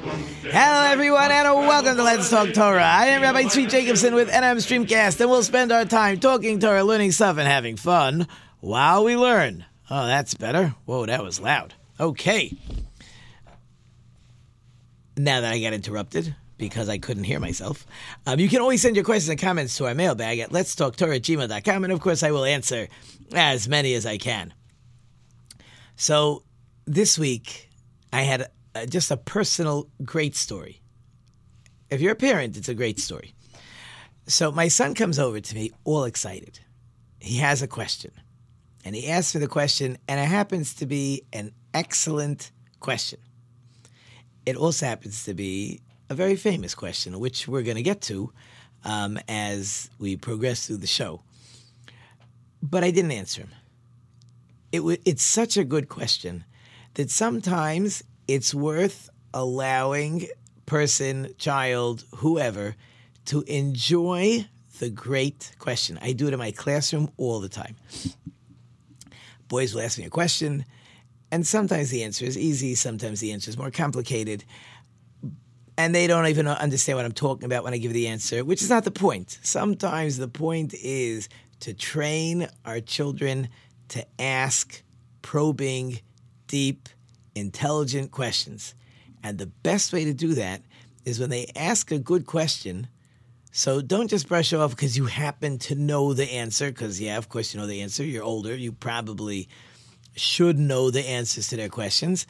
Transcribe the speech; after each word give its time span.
Hello, 0.00 0.90
everyone, 0.90 1.30
and 1.30 1.46
welcome 1.46 1.94
to 1.94 2.02
Let's 2.02 2.30
Talk 2.30 2.54
Torah. 2.54 2.82
I 2.82 3.08
am 3.08 3.20
Rabbi 3.20 3.42
Tzvi 3.42 3.68
Jacobson 3.68 4.14
with 4.14 4.30
NM 4.30 4.56
Streamcast, 4.56 5.20
and 5.20 5.28
we'll 5.28 5.42
spend 5.42 5.72
our 5.72 5.84
time 5.84 6.18
talking 6.18 6.58
Torah, 6.58 6.84
learning 6.84 7.12
stuff, 7.12 7.36
and 7.36 7.46
having 7.46 7.76
fun 7.76 8.26
while 8.60 9.04
we 9.04 9.14
learn. 9.14 9.66
Oh, 9.90 10.06
that's 10.06 10.32
better. 10.32 10.74
Whoa, 10.86 11.04
that 11.04 11.22
was 11.22 11.38
loud. 11.38 11.74
Okay. 11.98 12.56
Now 15.18 15.42
that 15.42 15.52
I 15.52 15.60
got 15.60 15.74
interrupted 15.74 16.34
because 16.56 16.88
I 16.88 16.96
couldn't 16.96 17.24
hear 17.24 17.38
myself, 17.38 17.86
um, 18.26 18.40
you 18.40 18.48
can 18.48 18.62
always 18.62 18.80
send 18.80 18.96
your 18.96 19.04
questions 19.04 19.28
and 19.28 19.38
comments 19.38 19.76
to 19.76 19.86
our 19.86 19.94
mailbag 19.94 20.38
at 20.38 20.50
let's 20.50 20.74
talk 20.74 20.96
Torah 20.96 21.16
at 21.16 21.22
gmail.com, 21.22 21.84
and 21.84 21.92
of 21.92 22.00
course, 22.00 22.22
I 22.22 22.30
will 22.30 22.46
answer 22.46 22.88
as 23.34 23.68
many 23.68 23.92
as 23.92 24.06
I 24.06 24.16
can. 24.16 24.54
So, 25.96 26.42
this 26.86 27.18
week, 27.18 27.68
I 28.14 28.22
had 28.22 28.48
uh, 28.74 28.86
just 28.86 29.10
a 29.10 29.16
personal 29.16 29.88
great 30.04 30.36
story. 30.36 30.80
If 31.90 32.00
you're 32.00 32.12
a 32.12 32.16
parent, 32.16 32.56
it's 32.56 32.68
a 32.68 32.74
great 32.74 33.00
story. 33.00 33.34
So 34.26 34.52
my 34.52 34.68
son 34.68 34.94
comes 34.94 35.18
over 35.18 35.40
to 35.40 35.54
me 35.54 35.72
all 35.84 36.04
excited. 36.04 36.60
He 37.18 37.38
has 37.38 37.62
a 37.62 37.66
question. 37.66 38.12
And 38.84 38.94
he 38.94 39.08
asks 39.08 39.34
me 39.34 39.40
the 39.40 39.48
question, 39.48 39.98
and 40.08 40.20
it 40.20 40.24
happens 40.24 40.74
to 40.74 40.86
be 40.86 41.22
an 41.32 41.52
excellent 41.74 42.50
question. 42.78 43.20
It 44.46 44.56
also 44.56 44.86
happens 44.86 45.24
to 45.24 45.34
be 45.34 45.80
a 46.08 46.14
very 46.14 46.36
famous 46.36 46.74
question, 46.74 47.18
which 47.20 47.46
we're 47.46 47.62
going 47.62 47.76
to 47.76 47.82
get 47.82 48.00
to 48.02 48.32
um, 48.84 49.18
as 49.28 49.90
we 49.98 50.16
progress 50.16 50.66
through 50.66 50.78
the 50.78 50.86
show. 50.86 51.22
But 52.62 52.84
I 52.84 52.90
didn't 52.90 53.12
answer 53.12 53.42
him. 53.42 53.50
It 54.72 54.78
w- 54.78 54.98
it's 55.04 55.22
such 55.22 55.56
a 55.56 55.64
good 55.64 55.88
question 55.88 56.44
that 56.94 57.10
sometimes 57.10 58.02
it's 58.30 58.54
worth 58.54 59.10
allowing 59.34 60.28
person, 60.64 61.34
child, 61.36 62.04
whoever, 62.18 62.76
to 63.24 63.42
enjoy 63.42 64.46
the 64.78 64.88
great 64.88 65.52
question. 65.58 65.98
I 66.00 66.12
do 66.12 66.28
it 66.28 66.32
in 66.32 66.38
my 66.38 66.52
classroom 66.52 67.10
all 67.16 67.40
the 67.40 67.48
time. 67.48 67.74
Boys 69.48 69.74
will 69.74 69.82
ask 69.82 69.98
me 69.98 70.04
a 70.04 70.10
question, 70.10 70.64
and 71.32 71.44
sometimes 71.44 71.90
the 71.90 72.04
answer 72.04 72.24
is 72.24 72.38
easy, 72.38 72.76
sometimes 72.76 73.18
the 73.18 73.32
answer 73.32 73.50
is 73.50 73.58
more 73.58 73.72
complicated. 73.72 74.44
And 75.76 75.92
they 75.92 76.06
don't 76.06 76.28
even 76.28 76.46
understand 76.46 76.98
what 76.98 77.04
I'm 77.04 77.12
talking 77.12 77.46
about 77.46 77.64
when 77.64 77.74
I 77.74 77.78
give 77.78 77.92
the 77.92 78.06
answer, 78.06 78.44
which 78.44 78.62
is 78.62 78.70
not 78.70 78.84
the 78.84 78.92
point. 78.92 79.40
Sometimes 79.42 80.18
the 80.18 80.28
point 80.28 80.72
is 80.74 81.28
to 81.60 81.74
train 81.74 82.46
our 82.64 82.78
children 82.78 83.48
to 83.88 84.06
ask 84.20 84.84
probing, 85.20 85.98
deep, 86.46 86.88
intelligent 87.34 88.10
questions. 88.10 88.74
And 89.22 89.38
the 89.38 89.46
best 89.46 89.92
way 89.92 90.04
to 90.04 90.14
do 90.14 90.34
that 90.34 90.62
is 91.04 91.20
when 91.20 91.30
they 91.30 91.46
ask 91.54 91.90
a 91.90 91.98
good 91.98 92.26
question. 92.26 92.88
So 93.52 93.80
don't 93.82 94.08
just 94.08 94.28
brush 94.28 94.52
off 94.52 94.70
because 94.70 94.96
you 94.96 95.06
happen 95.06 95.58
to 95.60 95.74
know 95.74 96.14
the 96.14 96.30
answer, 96.30 96.70
because, 96.70 97.00
yeah, 97.00 97.18
of 97.18 97.28
course, 97.28 97.52
you 97.52 97.60
know 97.60 97.66
the 97.66 97.82
answer. 97.82 98.04
You're 98.04 98.22
older. 98.22 98.54
You 98.54 98.72
probably 98.72 99.48
should 100.14 100.58
know 100.58 100.90
the 100.90 101.08
answers 101.08 101.48
to 101.48 101.56
their 101.56 101.68
questions. 101.68 102.26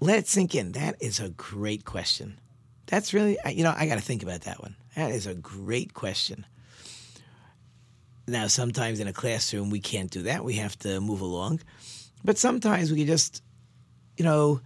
Let 0.00 0.18
it 0.18 0.28
sink 0.28 0.54
in. 0.54 0.72
That 0.72 0.96
is 1.00 1.20
a 1.20 1.30
great 1.30 1.84
question. 1.84 2.38
That's 2.86 3.12
really, 3.12 3.38
you 3.50 3.64
know, 3.64 3.74
I 3.76 3.86
got 3.86 3.96
to 3.96 4.00
think 4.00 4.22
about 4.22 4.42
that 4.42 4.62
one. 4.62 4.76
That 4.94 5.10
is 5.10 5.26
a 5.26 5.34
great 5.34 5.94
question. 5.94 6.46
Now, 8.28 8.46
sometimes 8.46 9.00
in 9.00 9.08
a 9.08 9.12
classroom, 9.12 9.70
we 9.70 9.80
can't 9.80 10.10
do 10.10 10.22
that. 10.22 10.44
We 10.44 10.54
have 10.54 10.78
to 10.80 11.00
move 11.00 11.20
along. 11.20 11.60
But 12.24 12.38
sometimes 12.38 12.90
we 12.90 12.98
can 12.98 13.06
just 13.06 13.42
you 14.16 14.24
know, 14.24 14.60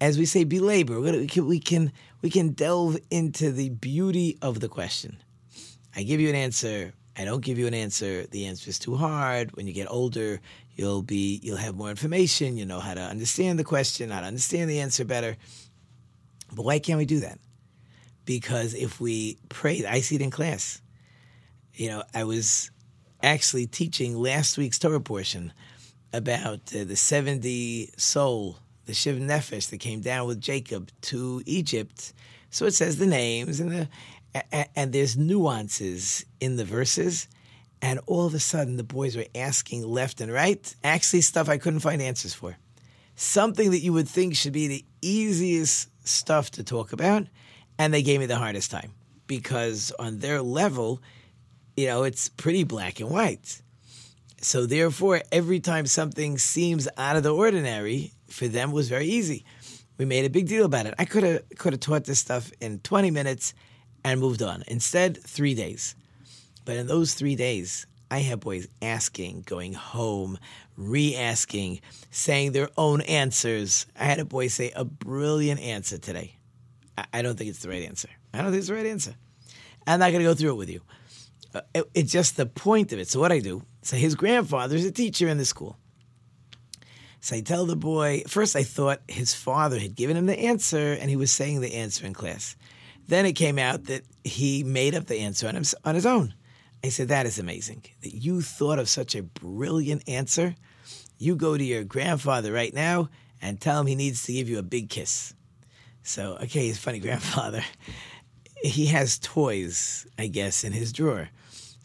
as 0.00 0.18
we 0.18 0.26
say, 0.26 0.44
belabor. 0.44 1.00
We 1.00 1.26
can, 1.26 1.46
we 1.46 1.60
can 1.60 1.92
we 2.22 2.30
can 2.30 2.50
delve 2.50 2.98
into 3.10 3.52
the 3.52 3.70
beauty 3.70 4.36
of 4.42 4.60
the 4.60 4.68
question. 4.68 5.18
I 5.94 6.02
give 6.02 6.20
you 6.20 6.28
an 6.28 6.34
answer. 6.34 6.92
I 7.16 7.24
don't 7.24 7.44
give 7.44 7.58
you 7.58 7.66
an 7.66 7.74
answer. 7.74 8.26
The 8.26 8.46
answer 8.46 8.68
is 8.68 8.78
too 8.78 8.96
hard. 8.96 9.56
When 9.56 9.66
you 9.66 9.72
get 9.72 9.90
older, 9.90 10.40
you'll 10.74 11.02
be 11.02 11.40
you'll 11.42 11.56
have 11.56 11.74
more 11.74 11.90
information. 11.90 12.56
You 12.56 12.66
know 12.66 12.80
how 12.80 12.94
to 12.94 13.00
understand 13.00 13.58
the 13.58 13.64
question, 13.64 14.10
how 14.10 14.20
to 14.20 14.26
understand 14.26 14.68
the 14.68 14.80
answer 14.80 15.04
better. 15.04 15.36
But 16.54 16.64
why 16.64 16.78
can't 16.78 16.98
we 16.98 17.06
do 17.06 17.20
that? 17.20 17.38
Because 18.24 18.74
if 18.74 19.00
we 19.00 19.38
pray, 19.48 19.84
I 19.86 20.00
see 20.00 20.16
it 20.16 20.22
in 20.22 20.30
class. 20.30 20.82
You 21.74 21.88
know, 21.88 22.02
I 22.14 22.24
was 22.24 22.70
actually 23.22 23.66
teaching 23.66 24.16
last 24.16 24.58
week's 24.58 24.78
Torah 24.78 25.00
portion 25.00 25.52
about 26.12 26.60
uh, 26.74 26.84
the 26.84 26.96
70 26.96 27.92
soul 27.96 28.58
the 28.86 28.94
Shiv 28.94 29.16
Nefesh 29.18 29.70
that 29.70 29.78
came 29.78 30.00
down 30.00 30.26
with 30.26 30.40
Jacob 30.40 30.90
to 31.02 31.42
Egypt. 31.44 32.12
So 32.50 32.66
it 32.66 32.74
says 32.74 32.96
the 32.96 33.06
names 33.06 33.60
and 33.60 33.70
the 33.70 33.88
and, 34.52 34.68
and 34.74 34.92
there's 34.92 35.16
nuances 35.16 36.24
in 36.40 36.56
the 36.56 36.64
verses. 36.64 37.28
And 37.82 38.00
all 38.06 38.26
of 38.26 38.34
a 38.34 38.38
sudden, 38.38 38.76
the 38.76 38.84
boys 38.84 39.16
were 39.16 39.26
asking 39.34 39.86
left 39.86 40.20
and 40.20 40.32
right, 40.32 40.74
actually 40.82 41.20
stuff 41.20 41.48
I 41.48 41.58
couldn't 41.58 41.80
find 41.80 42.00
answers 42.00 42.34
for. 42.34 42.56
Something 43.16 43.70
that 43.70 43.80
you 43.80 43.92
would 43.92 44.08
think 44.08 44.34
should 44.34 44.52
be 44.52 44.66
the 44.66 44.84
easiest 45.02 45.88
stuff 46.06 46.50
to 46.52 46.64
talk 46.64 46.92
about, 46.92 47.26
and 47.78 47.92
they 47.92 48.02
gave 48.02 48.20
me 48.20 48.26
the 48.26 48.36
hardest 48.36 48.70
time 48.70 48.92
because 49.26 49.92
on 49.98 50.18
their 50.18 50.40
level, 50.40 51.02
you 51.76 51.86
know, 51.86 52.04
it's 52.04 52.28
pretty 52.28 52.64
black 52.64 53.00
and 53.00 53.10
white. 53.10 53.60
So 54.40 54.66
therefore, 54.66 55.22
every 55.32 55.60
time 55.60 55.86
something 55.86 56.38
seems 56.38 56.88
out 56.96 57.16
of 57.16 57.22
the 57.22 57.34
ordinary, 57.34 58.12
for 58.28 58.48
them 58.48 58.72
was 58.72 58.88
very 58.88 59.06
easy. 59.06 59.44
We 59.98 60.04
made 60.04 60.24
a 60.24 60.30
big 60.30 60.46
deal 60.46 60.64
about 60.64 60.86
it. 60.86 60.94
I 60.98 61.04
could 61.04 61.22
have 61.22 61.42
could 61.56 61.72
have 61.72 61.80
taught 61.80 62.04
this 62.04 62.18
stuff 62.18 62.52
in 62.60 62.80
20 62.80 63.10
minutes 63.10 63.54
and 64.04 64.20
moved 64.20 64.42
on. 64.42 64.62
Instead, 64.68 65.22
three 65.22 65.54
days. 65.54 65.94
But 66.64 66.76
in 66.76 66.86
those 66.86 67.14
three 67.14 67.36
days, 67.36 67.86
I 68.10 68.18
had 68.20 68.40
boys 68.40 68.68
asking, 68.82 69.42
going 69.42 69.72
home, 69.72 70.38
re-asking, 70.76 71.80
saying 72.10 72.52
their 72.52 72.68
own 72.76 73.00
answers. 73.02 73.86
I 73.98 74.04
had 74.04 74.20
a 74.20 74.24
boy 74.24 74.48
say 74.48 74.72
a 74.76 74.84
brilliant 74.84 75.60
answer 75.60 75.98
today. 75.98 76.36
I, 77.12 77.22
don't 77.22 77.36
think 77.36 77.50
it's 77.50 77.60
the 77.60 77.68
right 77.68 77.82
answer. 77.82 78.08
I 78.32 78.38
don't 78.38 78.50
think 78.50 78.60
it's 78.60 78.68
the 78.68 78.74
right 78.74 78.86
answer. 78.86 79.14
I'm 79.86 80.00
not 80.00 80.10
going 80.10 80.20
to 80.20 80.24
go 80.24 80.34
through 80.34 80.50
it 80.50 80.56
with 80.56 80.70
you. 80.70 80.80
Uh, 81.54 81.60
it, 81.74 81.84
it's 81.94 82.12
just 82.12 82.36
the 82.36 82.46
point 82.46 82.92
of 82.92 82.98
it. 82.98 83.08
So 83.08 83.20
what 83.20 83.32
I 83.32 83.40
do, 83.40 83.62
so 83.82 83.96
his 83.96 84.14
grandfather 84.14 84.76
is 84.76 84.84
a 84.84 84.92
teacher 84.92 85.28
in 85.28 85.38
the 85.38 85.44
school. 85.44 85.76
So 87.26 87.34
I 87.34 87.40
tell 87.40 87.66
the 87.66 87.74
boy, 87.74 88.22
first 88.28 88.54
I 88.54 88.62
thought 88.62 89.00
his 89.08 89.34
father 89.34 89.80
had 89.80 89.96
given 89.96 90.16
him 90.16 90.26
the 90.26 90.38
answer 90.38 90.92
and 90.92 91.10
he 91.10 91.16
was 91.16 91.32
saying 91.32 91.60
the 91.60 91.74
answer 91.74 92.06
in 92.06 92.12
class. 92.12 92.54
Then 93.08 93.26
it 93.26 93.32
came 93.32 93.58
out 93.58 93.86
that 93.86 94.04
he 94.22 94.62
made 94.62 94.94
up 94.94 95.06
the 95.06 95.18
answer 95.18 95.48
on, 95.48 95.94
his 95.96 96.06
own. 96.06 96.34
I 96.84 96.90
said, 96.90 97.08
That 97.08 97.26
is 97.26 97.40
amazing. 97.40 97.82
That 98.02 98.14
you 98.14 98.42
thought 98.42 98.78
of 98.78 98.88
such 98.88 99.16
a 99.16 99.24
brilliant 99.24 100.08
answer. 100.08 100.54
You 101.18 101.34
go 101.34 101.58
to 101.58 101.64
your 101.64 101.82
grandfather 101.82 102.52
right 102.52 102.72
now 102.72 103.08
and 103.42 103.60
tell 103.60 103.80
him 103.80 103.88
he 103.88 103.96
needs 103.96 104.22
to 104.26 104.32
give 104.32 104.48
you 104.48 104.60
a 104.60 104.62
big 104.62 104.88
kiss. 104.88 105.34
So, 106.04 106.34
okay, 106.42 106.66
he's 106.66 106.78
funny 106.78 106.98
grandfather. 107.00 107.64
He 108.62 108.86
has 108.86 109.18
toys, 109.18 110.06
I 110.16 110.28
guess, 110.28 110.62
in 110.62 110.72
his 110.72 110.92
drawer. 110.92 111.30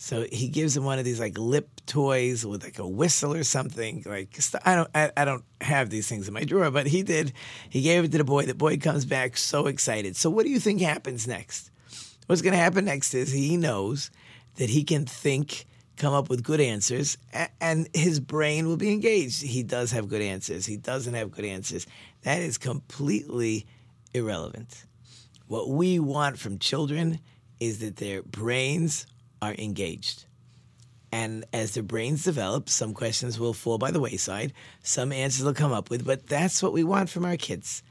So 0.02 0.26
he 0.32 0.48
gives 0.48 0.76
him 0.76 0.84
one 0.84 0.98
of 0.98 1.06
these 1.06 1.20
like 1.20 1.38
lip 1.38 1.70
toys 1.86 2.44
with 2.44 2.64
like 2.64 2.80
a 2.80 2.88
whistle 2.88 3.36
or 3.36 3.44
something. 3.44 4.02
Like 4.04 4.36
I 4.66 4.74
don't, 4.74 4.90
I, 4.96 5.12
I, 5.16 5.26
don't 5.26 5.44
have 5.62 5.92
these 5.92 6.10
things 6.10 6.28
in 6.28 6.34
my 6.34 6.44
drawer, 6.44 6.72
but 6.72 6.88
he 6.88 7.04
did. 7.04 7.34
He 7.70 7.84
gave 7.84 8.06
it 8.06 8.12
to 8.14 8.18
the 8.18 8.24
boy. 8.24 8.48
The 8.48 8.56
boy 8.56 8.78
comes 8.78 9.06
back 9.06 9.38
so 9.38 9.68
excited. 9.68 10.16
So 10.16 10.32
what 10.32 10.44
do 10.44 10.52
you 10.52 10.60
think 10.60 10.82
happens 10.82 11.28
next? 11.28 11.70
What's 12.26 12.42
going 12.42 12.54
to 12.54 12.58
happen 12.58 12.86
next 12.86 13.14
is 13.14 13.32
he 13.32 13.58
knows 13.58 14.10
that 14.56 14.72
he 14.72 14.84
can 14.84 15.06
think, 15.06 15.68
come 15.98 16.16
up 16.16 16.32
with 16.32 16.42
good 16.42 16.62
answers, 16.62 17.20
and 17.62 17.88
his 17.94 18.20
brain 18.20 18.68
will 18.68 18.78
be 18.78 18.92
engaged. 18.92 19.44
He 19.44 19.62
does 19.62 19.92
have 19.92 20.10
good 20.10 20.24
answers. 20.24 20.66
He 20.66 20.78
doesn't 20.78 21.14
have 21.14 21.30
good 21.30 21.46
answers. 21.46 21.86
That 22.24 22.42
is 22.42 22.58
completely 22.58 23.68
irrelevant. 24.16 24.84
What 25.46 25.70
we 25.70 26.00
want 26.00 26.40
from 26.40 26.58
children 26.58 27.20
is 27.60 27.78
that 27.82 27.98
their 27.98 28.24
brains 28.24 29.06
are 29.42 29.56
engaged. 29.58 30.26
And 31.12 31.46
as 31.52 31.74
their 31.74 31.84
brains 31.84 32.24
develop, 32.24 32.70
some 32.70 32.94
questions 32.94 33.40
will 33.40 33.54
fall 33.54 33.78
by 33.78 33.92
the 33.92 34.00
wayside, 34.00 34.54
some 34.82 35.12
answers 35.12 35.44
they'll 35.44 35.54
come 35.54 35.74
up 35.74 35.90
with, 35.90 36.06
but 36.06 36.28
that's 36.28 36.64
what 36.64 36.72
we 36.72 36.84
want 36.84 37.10
from 37.10 37.26
our 37.26 37.36
kids. 37.36 37.84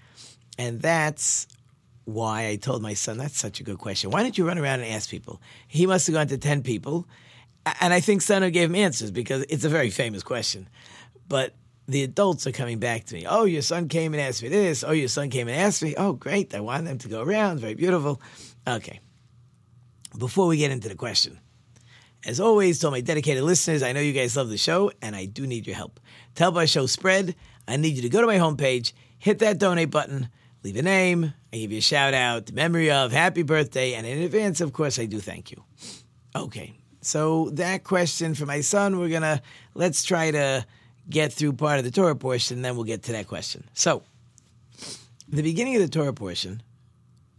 And 0.59 0.81
that's 0.81 1.47
why 2.05 2.49
I 2.49 2.57
told 2.57 2.83
my 2.83 2.95
son, 2.95 3.19
that's 3.19 3.39
such 3.39 3.61
a 3.61 3.63
good 3.63 3.79
question. 3.79 4.11
Why 4.11 4.23
don't 4.23 4.39
you 4.39 4.47
run 4.47 4.59
around 4.59 4.81
and 4.81 4.93
ask 4.93 5.11
people? 5.11 5.41
He 5.69 5.87
must 5.87 6.07
have 6.07 6.15
gone 6.15 6.29
to 6.29 6.39
10 6.39 6.63
people. 6.63 7.07
And 7.81 7.93
I 7.93 8.01
think 8.01 8.23
Sano 8.23 8.49
gave 8.49 8.71
him 8.71 8.75
answers 8.75 9.11
because 9.11 9.45
it's 9.49 9.65
a 9.65 9.69
very 9.69 9.91
famous 9.91 10.23
question. 10.23 10.69
But 11.29 11.55
the 11.87 12.03
adults 12.03 12.47
are 12.47 12.53
coming 12.53 12.79
back 12.79 13.05
to 13.07 13.15
me. 13.15 13.27
Oh, 13.29 13.45
your 13.45 13.63
son 13.63 13.89
came 13.89 14.15
and 14.15 14.21
asked 14.21 14.43
me 14.43 14.49
this. 14.49 14.83
Oh, 14.83 14.93
your 14.93 15.09
son 15.09 15.29
came 15.29 15.47
and 15.49 15.61
asked 15.61 15.83
me. 15.83 15.95
Oh, 15.97 16.15
great. 16.15 16.55
I 16.55 16.61
want 16.61 16.87
them 16.87 16.99
to 16.99 17.09
go 17.09 17.23
around. 17.23 17.61
Very 17.61 17.75
beautiful. 17.75 18.21
Okay. 18.67 19.01
Before 20.21 20.47
we 20.47 20.59
get 20.59 20.71
into 20.71 20.91
the 20.91 20.95
question, 20.95 21.41
as 22.27 22.41
always, 22.41 22.79
to 22.79 22.89
all 22.89 22.91
my 22.91 23.01
dedicated 23.01 23.43
listeners, 23.43 23.83
I 23.83 23.93
know 23.93 24.01
you 24.01 24.13
guys 24.13 24.37
love 24.37 24.51
the 24.51 24.59
show 24.59 24.93
and 25.01 25.17
I 25.17 25.25
do 25.25 25.47
need 25.47 25.67
your 25.67 25.77
help. 25.77 25.99
To 26.35 26.43
help 26.43 26.57
our 26.57 26.67
show 26.67 26.85
spread, 26.85 27.35
I 27.67 27.79
need 27.79 27.97
you 27.97 28.03
to 28.03 28.11
go 28.11 28.21
to 28.21 28.27
my 28.27 28.37
homepage, 28.37 28.93
hit 29.19 29.39
that 29.39 29.57
donate 29.57 29.91
button, 29.91 30.29
leave 30.63 30.77
a 30.77 30.83
name, 30.83 31.33
I 31.55 31.57
give 31.57 31.73
you 31.73 31.79
a 31.79 31.81
shout 31.81 32.13
out, 32.13 32.53
memory 32.53 32.91
of, 32.91 33.13
happy 33.13 33.43
birthday, 33.43 33.95
and 33.95 34.07
in 34.07 34.19
advance, 34.19 34.61
of 34.61 34.75
course, 34.75 34.99
I 34.99 35.07
do 35.07 35.21
thank 35.21 35.51
you. 35.51 35.65
Okay, 36.37 36.75
so 37.01 37.49
that 37.55 37.85
question 37.85 38.35
for 38.35 38.45
my 38.45 38.61
son, 38.61 38.99
we're 38.99 39.09
gonna 39.09 39.41
let's 39.73 40.05
try 40.05 40.31
to 40.33 40.67
get 41.09 41.33
through 41.33 41.55
part 41.55 41.79
of 41.79 41.87
the 41.87 41.91
Torah 41.91 42.15
portion, 42.15 42.61
then 42.61 42.75
we'll 42.77 42.85
get 42.85 43.05
to 43.05 43.13
that 43.13 43.27
question. 43.27 43.65
So, 43.73 44.03
the 45.31 45.43
beginning 45.43 45.77
of 45.77 45.83
the 45.83 45.89
Torah 45.89 46.13
portion 46.13 46.63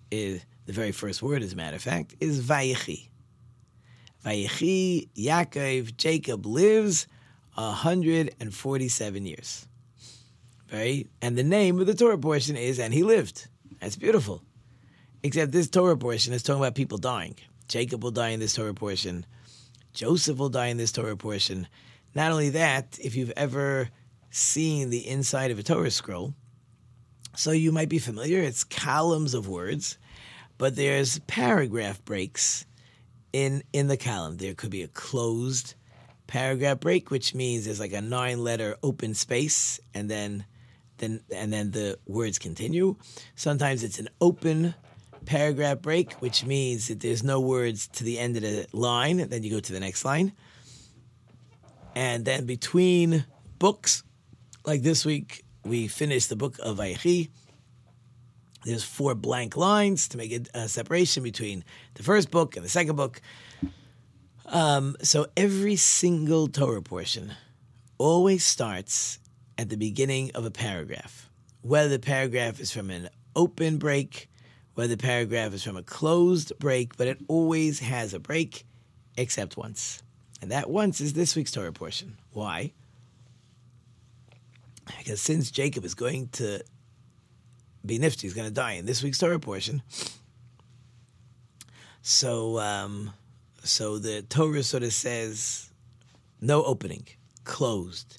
is 0.10 0.44
the 0.72 0.80
very 0.80 0.94
first 0.94 1.22
word, 1.22 1.44
as 1.44 1.52
a 1.52 1.56
matter 1.56 1.76
of 1.76 1.82
fact, 1.82 2.16
is 2.22 2.42
Vayechi. 2.42 3.10
Vayechi, 4.26 5.10
Yaakov, 5.18 5.98
Jacob 5.98 6.46
lives 6.46 7.08
147 7.56 9.26
years. 9.26 9.68
Right? 10.72 11.10
And 11.22 11.38
the 11.38 11.44
name 11.44 11.80
of 11.82 11.88
the 11.88 11.94
Torah 11.94 12.18
portion 12.18 12.56
is, 12.56 12.80
and 12.80 12.94
he 12.94 13.04
lived. 13.04 13.48
That's 13.82 13.98
beautiful. 13.98 14.42
Except 15.24 15.52
this 15.52 15.70
Torah 15.70 15.98
portion 15.98 16.34
is 16.34 16.42
talking 16.42 16.62
about 16.62 16.76
people 16.76 16.98
dying. 16.98 17.36
Jacob 17.68 18.02
will 18.02 18.12
die 18.12 18.30
in 18.30 18.40
this 18.40 18.54
Torah 18.54 18.74
portion. 18.74 19.26
Joseph 19.94 20.38
will 20.38 20.50
die 20.50 20.68
in 20.68 20.78
this 20.78 20.94
Torah 20.94 21.18
portion. 21.18 21.68
Not 22.16 22.32
only 22.32 22.52
that, 22.52 22.98
if 23.04 23.16
you've 23.16 23.34
ever 23.36 23.90
seen 24.30 24.90
the 24.90 25.06
inside 25.06 25.52
of 25.52 25.60
a 25.60 25.64
Torah 25.64 25.92
scroll, 25.92 26.34
so 27.36 27.52
you 27.52 27.74
might 27.74 27.90
be 27.90 28.00
familiar, 28.00 28.40
it's 28.40 28.64
columns 28.64 29.34
of 29.34 29.50
words, 29.50 29.98
but 30.62 30.75
there's 30.75 31.18
paragraph 31.25 32.06
breaks 32.06 32.68
in 33.34 33.63
in 33.74 33.88
the 33.88 33.98
column. 33.98 34.38
There 34.38 34.54
could 34.54 34.69
be 34.69 34.84
a 34.84 34.88
closed 34.88 35.74
paragraph 36.28 36.80
break, 36.80 37.10
which 37.10 37.34
means 37.34 37.66
there's 37.66 37.80
like 37.80 37.94
a 37.94 38.00
nine 38.00 38.44
letter 38.44 38.78
open 38.84 39.16
space 39.16 39.80
and 39.96 40.08
then 40.08 40.46
then 41.00 41.22
and 41.36 41.52
then 41.52 41.72
the 41.72 41.98
words 42.06 42.38
continue. 42.38 42.96
Sometimes 43.34 43.84
it's 43.84 43.98
an 43.98 44.10
open 44.22 44.75
paragraph 45.25 45.81
break, 45.81 46.13
which 46.22 46.46
means 46.46 46.90
that 46.90 47.00
there's 47.00 47.24
no 47.24 47.40
words 47.40 47.88
to 47.88 48.04
the 48.04 48.19
end 48.19 48.36
of 48.36 48.44
the 48.44 48.68
line, 48.72 49.18
then 49.30 49.42
you 49.42 49.50
go 49.50 49.60
to 49.60 49.74
the 49.74 49.80
next 49.80 50.06
line. 50.06 50.31
And 51.96 52.24
then 52.24 52.46
between 52.46 53.25
books, 53.58 54.04
like 54.63 54.84
this 54.84 55.08
week, 55.08 55.44
we 55.66 55.88
finished 55.88 56.30
the 56.30 56.36
book 56.36 56.60
of 56.60 56.78
Vayechi. 56.78 57.30
There's 58.63 58.84
four 58.84 59.16
blank 59.16 59.58
lines 59.58 60.08
to 60.10 60.18
make 60.18 60.31
a, 60.31 60.60
a, 60.60 60.68
separation 60.68 61.24
between 61.24 61.63
the 61.96 62.04
first 62.04 62.30
book 62.30 62.56
and 62.56 62.63
the 62.63 62.69
second 62.69 62.96
book. 62.96 63.22
Um, 64.46 64.96
so 65.02 65.28
every 65.36 65.75
single 65.75 66.48
Torah 66.48 66.81
portion 66.81 67.34
always 67.98 68.46
starts 68.46 69.19
at 69.58 69.69
the 69.69 69.78
beginning 69.78 70.31
of 70.36 70.46
a 70.46 70.52
paragraph, 70.52 71.30
whether 71.62 71.90
the 71.90 72.00
paragraph 72.00 72.60
is 72.60 72.72
from 72.72 72.92
an 72.92 73.10
open 73.36 73.78
break, 73.78 74.30
whether 74.75 74.96
the 74.96 75.02
paragraph 75.02 75.54
is 75.54 75.63
from 75.63 75.78
a 75.78 75.84
closed 75.84 76.54
break, 76.60 76.98
but 76.98 77.08
it 77.08 77.19
always 77.28 77.80
has 77.80 78.13
a 78.13 78.19
break 78.19 78.66
except 79.18 79.58
once. 79.58 80.04
And 80.42 80.52
that 80.52 80.69
once 80.69 81.02
is 81.02 81.13
this 81.13 81.36
week's 81.36 81.52
Torah 81.52 81.72
portion. 81.72 82.18
Why? 82.31 82.74
Because 84.98 85.22
since 85.22 85.52
Jacob 85.52 85.86
is 85.86 85.94
going 85.94 86.30
to 86.30 86.63
be 87.86 88.00
niftar, 88.00 88.22
he's 88.22 88.33
going 88.33 88.48
to 88.48 88.54
die 88.54 88.74
in 88.74 88.86
this 88.86 89.04
week's 89.04 89.18
Torah 89.18 89.39
portion. 89.39 89.81
So, 92.01 92.60
um, 92.60 93.13
so 93.63 93.98
the 93.98 94.24
Torah 94.24 94.63
sort 94.63 94.83
of 94.83 94.94
says 94.94 95.72
no 96.39 96.63
opening, 96.63 97.07
closed. 97.44 98.18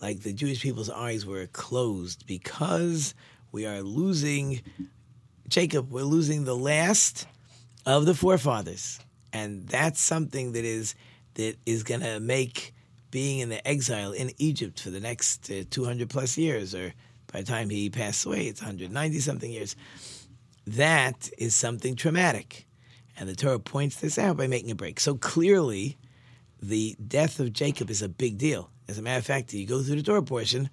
Like 0.00 0.20
the 0.20 0.32
Jewish 0.32 0.60
people's 0.60 0.90
eyes 0.90 1.24
were 1.24 1.46
closed 1.46 2.26
because 2.26 3.14
we 3.52 3.66
are 3.66 3.82
losing 3.82 4.60
Jacob, 5.48 5.92
we're 5.92 6.02
losing 6.02 6.44
the 6.44 6.56
last 6.56 7.26
of 7.86 8.06
the 8.06 8.14
forefathers. 8.14 8.98
And 9.32 9.66
that's 9.68 10.00
something 10.00 10.52
that 10.52 10.64
is 10.64 10.94
that 11.34 11.56
is 11.64 11.82
going 11.82 12.00
to 12.00 12.20
make 12.20 12.74
being 13.10 13.40
in 13.40 13.48
the 13.48 13.66
exile 13.66 14.12
in 14.12 14.32
Egypt 14.38 14.80
for 14.80 14.90
the 14.90 15.00
next 15.00 15.50
uh, 15.50 15.64
200 15.70 16.08
plus 16.10 16.36
years, 16.36 16.74
or 16.74 16.92
by 17.32 17.40
the 17.40 17.46
time 17.46 17.70
he 17.70 17.90
passed 17.90 18.24
away, 18.26 18.46
it's 18.46 18.60
190 18.60 19.20
something 19.20 19.50
years. 19.50 19.74
That 20.66 21.30
is 21.38 21.54
something 21.54 21.96
traumatic. 21.96 22.66
And 23.16 23.28
the 23.28 23.34
Torah 23.36 23.58
points 23.58 23.96
this 23.96 24.18
out 24.18 24.36
by 24.36 24.46
making 24.46 24.70
a 24.70 24.74
break. 24.74 25.00
So 25.00 25.14
clearly, 25.14 25.98
the 26.62 26.96
death 27.06 27.40
of 27.40 27.52
Jacob 27.52 27.90
is 27.90 28.02
a 28.02 28.08
big 28.08 28.38
deal. 28.38 28.70
As 28.88 28.98
a 28.98 29.02
matter 29.02 29.18
of 29.18 29.26
fact, 29.26 29.52
you 29.52 29.66
go 29.66 29.82
through 29.82 29.96
the 29.96 30.02
Torah 30.02 30.22
portion, 30.22 30.70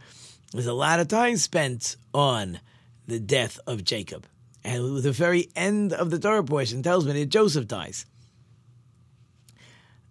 there's 0.52 0.68
a 0.68 0.74
lot 0.74 1.00
of 1.00 1.08
time 1.08 1.38
spent 1.38 1.96
on 2.14 2.60
the 3.08 3.20
death 3.20 3.60
of 3.66 3.84
Jacob. 3.84 4.26
And 4.64 5.02
the 5.02 5.12
very 5.12 5.50
end 5.56 5.94
of 5.94 6.10
the 6.10 6.20
Torah 6.20 6.44
portion 6.44 6.84
tells 6.84 7.06
me 7.06 7.14
that 7.14 7.28
Joseph 7.28 7.68
dies. 7.68 8.06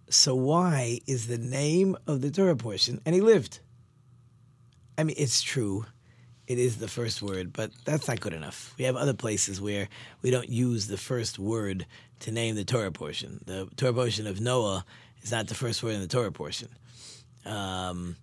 So 0.09 0.33
why 0.33 1.01
is 1.05 1.27
the 1.27 1.37
name 1.37 1.95
of 2.07 2.21
the 2.21 2.31
Torah 2.31 2.55
portion? 2.55 2.99
And 3.05 3.13
he 3.13 3.21
lived. 3.21 3.59
I 4.97 5.03
mean, 5.03 5.15
it's 5.19 5.41
true. 5.41 5.85
It 6.49 6.57
is 6.57 6.77
the 6.77 6.87
first 6.87 7.21
word, 7.21 7.53
but 7.53 7.69
that's 7.85 8.07
not 8.07 8.19
good 8.19 8.33
enough. 8.33 8.73
We 8.79 8.85
have 8.85 8.95
other 8.95 9.13
places 9.13 9.61
where 9.61 9.87
we 10.23 10.31
don't 10.31 10.49
use 10.49 10.87
the 10.87 10.97
first 10.97 11.37
word 11.37 11.85
to 12.21 12.31
name 12.31 12.55
the 12.55 12.65
Torah 12.65 12.91
portion. 12.91 13.39
The 13.45 13.69
Torah 13.77 13.93
portion 13.93 14.25
of 14.25 14.41
Noah 14.41 14.83
is 15.21 15.31
not 15.31 15.47
the 15.47 15.53
first 15.53 15.83
word 15.83 15.93
in 15.93 16.01
the 16.01 16.07
Torah 16.07 16.31
portion. 16.31 16.69
Um, 17.45 18.15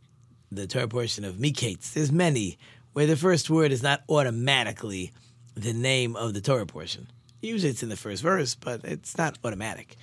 the 0.50 0.66
Torah 0.66 0.88
portion 0.88 1.24
of 1.24 1.36
Miketz, 1.36 1.92
there's 1.92 2.10
many 2.10 2.58
where 2.94 3.06
the 3.06 3.14
first 3.14 3.48
word 3.48 3.70
is 3.70 3.84
not 3.84 4.02
automatically 4.08 5.12
the 5.54 5.72
name 5.72 6.16
of 6.16 6.34
the 6.34 6.40
Torah 6.40 6.66
portion. 6.66 7.06
Usually 7.40 7.70
it's 7.70 7.84
in 7.84 7.90
the 7.90 7.96
first 7.96 8.24
verse, 8.24 8.56
but 8.56 8.84
it's 8.84 9.16
not 9.16 9.38
automatic. 9.44 9.94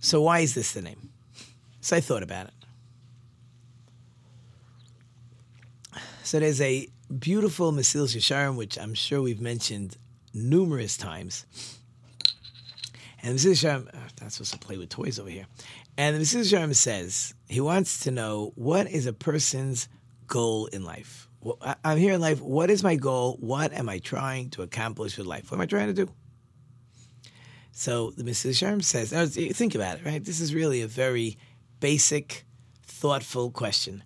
So 0.00 0.22
why 0.22 0.38
is 0.40 0.54
this 0.54 0.72
the 0.72 0.80
name? 0.80 1.10
So 1.82 1.94
I 1.94 2.00
thought 2.00 2.22
about 2.22 2.46
it. 2.46 2.54
So 6.22 6.40
there's 6.40 6.62
a 6.62 6.88
beautiful 7.18 7.72
Mesilas 7.72 8.16
Yesharim, 8.16 8.56
which 8.56 8.78
I'm 8.78 8.94
sure 8.94 9.22
we've 9.22 9.40
mentioned 9.40 9.96
numerous 10.32 10.96
times. 10.96 11.46
And 13.22 13.36
Mesilas 13.36 13.64
Yesharim, 13.64 13.88
uh, 13.88 13.90
oh, 13.94 14.22
not 14.22 14.32
supposed 14.32 14.52
to 14.52 14.58
play 14.58 14.76
with 14.76 14.88
toys 14.88 15.18
over 15.18 15.30
here. 15.30 15.46
And 15.96 16.16
the 16.16 16.20
Mesilas 16.20 16.52
Yesharim 16.52 16.74
says 16.74 17.34
he 17.48 17.60
wants 17.60 18.00
to 18.00 18.10
know 18.10 18.52
what 18.56 18.88
is 18.88 19.06
a 19.06 19.12
person's 19.12 19.88
goal 20.26 20.66
in 20.66 20.84
life. 20.84 21.28
Well, 21.40 21.58
I'm 21.84 21.98
here 21.98 22.14
in 22.14 22.20
life. 22.20 22.40
What 22.40 22.70
is 22.70 22.82
my 22.82 22.96
goal? 22.96 23.36
What 23.40 23.72
am 23.72 23.88
I 23.88 23.98
trying 23.98 24.50
to 24.50 24.62
accomplish 24.62 25.18
with 25.18 25.26
life? 25.26 25.50
What 25.50 25.58
am 25.58 25.62
I 25.62 25.66
trying 25.66 25.88
to 25.88 26.06
do? 26.06 26.10
So 27.72 28.12
the 28.12 28.22
Mesilas 28.22 28.62
Yesharim 28.62 28.82
says, 28.82 29.10
think 29.56 29.74
about 29.74 29.98
it, 29.98 30.06
right? 30.06 30.24
This 30.24 30.40
is 30.40 30.54
really 30.54 30.80
a 30.82 30.86
very 30.86 31.36
basic, 31.80 32.44
thoughtful 32.82 33.50
question. 33.50 34.02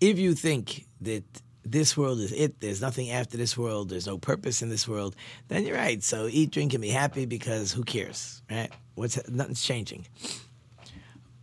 If 0.00 0.18
you 0.18 0.34
think 0.34 0.86
that 1.00 1.24
this 1.64 1.96
world 1.96 2.20
is 2.20 2.32
it, 2.32 2.60
there's 2.60 2.80
nothing 2.80 3.10
after 3.10 3.36
this 3.36 3.56
world, 3.56 3.88
there's 3.88 4.06
no 4.06 4.18
purpose 4.18 4.62
in 4.62 4.68
this 4.68 4.86
world, 4.86 5.16
then 5.48 5.64
you're 5.64 5.76
right. 5.76 6.02
So 6.02 6.28
eat, 6.30 6.50
drink, 6.50 6.74
and 6.74 6.82
be 6.82 6.88
happy 6.88 7.26
because 7.26 7.72
who 7.72 7.84
cares, 7.84 8.42
right? 8.50 8.70
What's 8.94 9.28
nothing's 9.28 9.62
changing. 9.62 10.06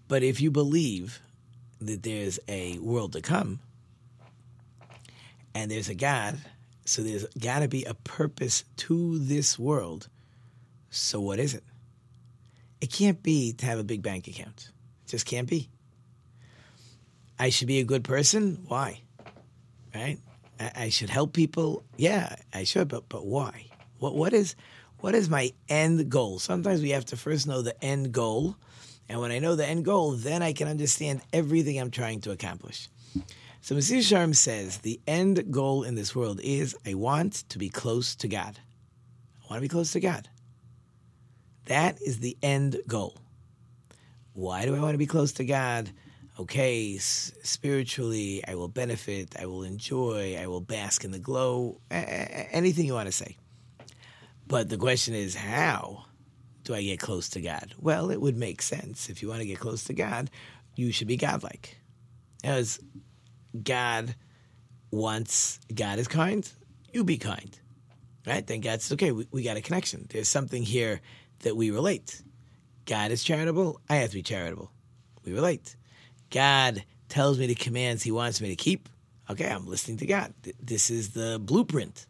But 0.08 0.24
if 0.24 0.42
you 0.42 0.52
believe 0.52 1.20
that 1.80 2.04
there's 2.04 2.40
a 2.48 2.78
world 2.80 3.14
to 3.14 3.22
come 3.22 3.60
and 5.56 5.72
there's 5.72 5.90
a 5.90 5.96
God, 5.96 6.38
so 6.86 7.02
there's 7.02 7.26
got 7.40 7.60
to 7.60 7.68
be 7.68 7.86
a 7.86 7.94
purpose 7.94 8.64
to 8.78 9.20
this 9.20 9.58
world 9.58 10.08
so 10.92 11.22
what 11.22 11.40
is 11.40 11.56
it? 11.56 11.64
It 12.82 12.92
can't 12.92 13.24
be 13.24 13.54
to 13.54 13.66
have 13.66 13.80
a 13.80 13.84
big 13.84 14.04
bank 14.04 14.28
account. 14.28 14.72
It 15.06 15.10
just 15.10 15.26
can't 15.26 15.50
be. 15.50 15.70
I 17.40 17.50
should 17.50 17.68
be 17.68 17.80
a 17.80 17.86
good 17.86 18.04
person. 18.04 18.66
Why? 18.68 19.02
Right? 19.94 20.20
I, 20.60 20.72
I 20.76 20.90
should 20.90 21.10
help 21.10 21.34
people. 21.34 21.84
Yeah, 21.98 22.36
I 22.54 22.64
should, 22.64 22.88
but 22.88 23.10
but 23.10 23.26
why? 23.26 23.68
What 24.00 24.16
what 24.16 24.34
is 24.34 24.56
what 25.00 25.16
is 25.16 25.30
my 25.30 25.52
end 25.70 26.10
goal? 26.10 26.40
Sometimes 26.40 26.82
we 26.82 26.92
have 26.92 27.06
to 27.06 27.18
first 27.18 27.48
know 27.48 27.62
the 27.62 27.82
end 27.84 28.12
goal. 28.12 28.56
And 29.10 29.20
when 29.20 29.32
I 29.32 29.40
know 29.40 29.56
the 29.56 29.66
end 29.66 29.84
goal, 29.84 30.12
then 30.12 30.42
I 30.42 30.54
can 30.54 30.70
understand 30.70 31.22
everything 31.34 31.78
I'm 31.78 31.92
trying 31.92 32.22
to 32.22 32.32
accomplish. 32.32 32.88
So 33.60 33.76
Mesilas 33.76 34.12
Yesharim 34.12 34.36
says 34.36 34.78
the 34.78 35.02
end 35.06 35.52
goal 35.52 35.84
in 35.84 35.96
this 35.96 36.16
world 36.16 36.40
is 36.42 36.76
I 36.86 36.94
want 36.94 37.34
to 37.50 37.58
be 37.60 37.70
close 37.70 38.16
to 38.16 38.28
God 38.28 38.58
I 39.52 39.54
want 39.54 39.64
to 39.64 39.68
be 39.68 39.74
close 39.74 39.92
to 39.92 40.00
God. 40.00 40.30
That 41.66 42.02
is 42.02 42.20
the 42.20 42.38
end 42.42 42.78
goal. 42.88 43.18
Why 44.32 44.64
do 44.64 44.74
I 44.74 44.80
want 44.80 44.94
to 44.94 44.98
be 44.98 45.06
close 45.06 45.34
to 45.34 45.44
God? 45.44 45.90
Okay, 46.40 46.96
s- 46.96 47.34
spiritually, 47.44 48.44
I 48.48 48.56
will 48.56 48.70
benefit, 48.70 49.36
I 49.40 49.46
will 49.46 49.64
enjoy, 49.64 50.38
I 50.40 50.48
will 50.48 50.62
bask 50.62 51.04
in 51.04 51.12
the 51.12 51.20
glow, 51.20 51.82
a- 51.92 51.96
a- 51.96 52.50
anything 52.56 52.86
you 52.86 52.94
want 52.94 53.08
to 53.08 53.12
say. 53.12 53.38
But 54.48 54.70
the 54.70 54.78
question 54.78 55.14
is, 55.14 55.36
how 55.36 56.06
do 56.64 56.74
I 56.74 56.82
get 56.84 57.00
close 57.00 57.30
to 57.30 57.42
God? 57.42 57.74
Well, 57.78 58.12
it 58.12 58.20
would 58.22 58.38
make 58.38 58.62
sense. 58.62 59.10
If 59.10 59.22
you 59.22 59.28
want 59.28 59.42
to 59.42 59.46
get 59.48 59.60
close 59.60 59.84
to 59.86 59.94
God, 59.94 60.30
you 60.76 60.92
should 60.92 61.08
be 61.08 61.18
godlike. 61.18 61.78
As 62.44 62.80
God 63.62 64.16
wants, 64.90 65.60
God 65.74 66.00
is 66.00 66.08
kind, 66.08 66.50
you 66.94 67.04
be 67.04 67.18
kind. 67.18 67.58
Right? 68.26 68.46
Then 68.46 68.62
God 68.62 68.82
says, 68.82 68.94
okay, 68.94 69.12
we, 69.12 69.28
we 69.32 69.44
got 69.44 69.58
a 69.58 69.62
connection. 69.62 70.06
There's 70.10 70.28
something 70.28 70.64
here 70.64 71.02
that 71.40 71.56
we 71.56 71.72
relate. 71.72 72.22
God 72.86 73.12
is 73.12 73.24
charitable, 73.24 73.82
I 73.90 73.96
have 73.98 74.10
to 74.12 74.16
be 74.16 74.24
charitable. 74.24 74.72
We 75.26 75.34
relate. 75.34 75.76
God 76.32 76.84
tells 77.10 77.38
me 77.38 77.46
the 77.46 77.56
commands 77.56 78.04
he 78.04 78.12
wants 78.12 78.42
me 78.42 78.50
to 78.50 78.56
keep. 78.56 78.90
Okay, 79.30 79.50
I'm 79.50 79.68
listening 79.68 79.98
to 79.98 80.06
God. 80.06 80.34
This 80.60 80.90
is 80.90 81.12
the 81.12 81.40
blueprint. 81.40 82.06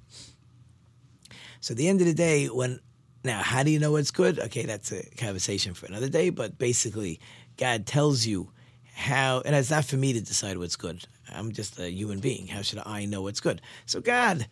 So 1.60 1.74
at 1.74 1.78
the 1.78 1.88
end 1.88 2.02
of 2.02 2.08
the 2.08 2.14
day, 2.14 2.48
when 2.48 2.80
now 3.24 3.42
how 3.44 3.64
do 3.64 3.70
you 3.70 3.80
know 3.80 3.92
what's 3.92 4.12
good? 4.12 4.40
Okay, 4.40 4.64
that's 4.64 4.92
a 4.92 5.04
conversation 5.18 5.74
for 5.74 5.86
another 5.86 6.10
day. 6.10 6.30
But 6.30 6.58
basically, 6.58 7.20
God 7.58 7.86
tells 7.86 8.26
you 8.26 8.52
how, 8.94 9.42
and 9.46 9.56
it's 9.56 9.70
not 9.70 9.86
for 9.86 9.98
me 9.98 10.14
to 10.14 10.22
decide 10.22 10.58
what's 10.58 10.76
good. 10.76 11.06
I'm 11.34 11.52
just 11.52 11.80
a 11.80 11.92
human 11.92 12.20
being. 12.20 12.48
How 12.48 12.62
should 12.62 12.82
I 12.86 13.06
know 13.06 13.22
what's 13.22 13.40
good? 13.40 13.62
So 13.86 14.02
God 14.02 14.48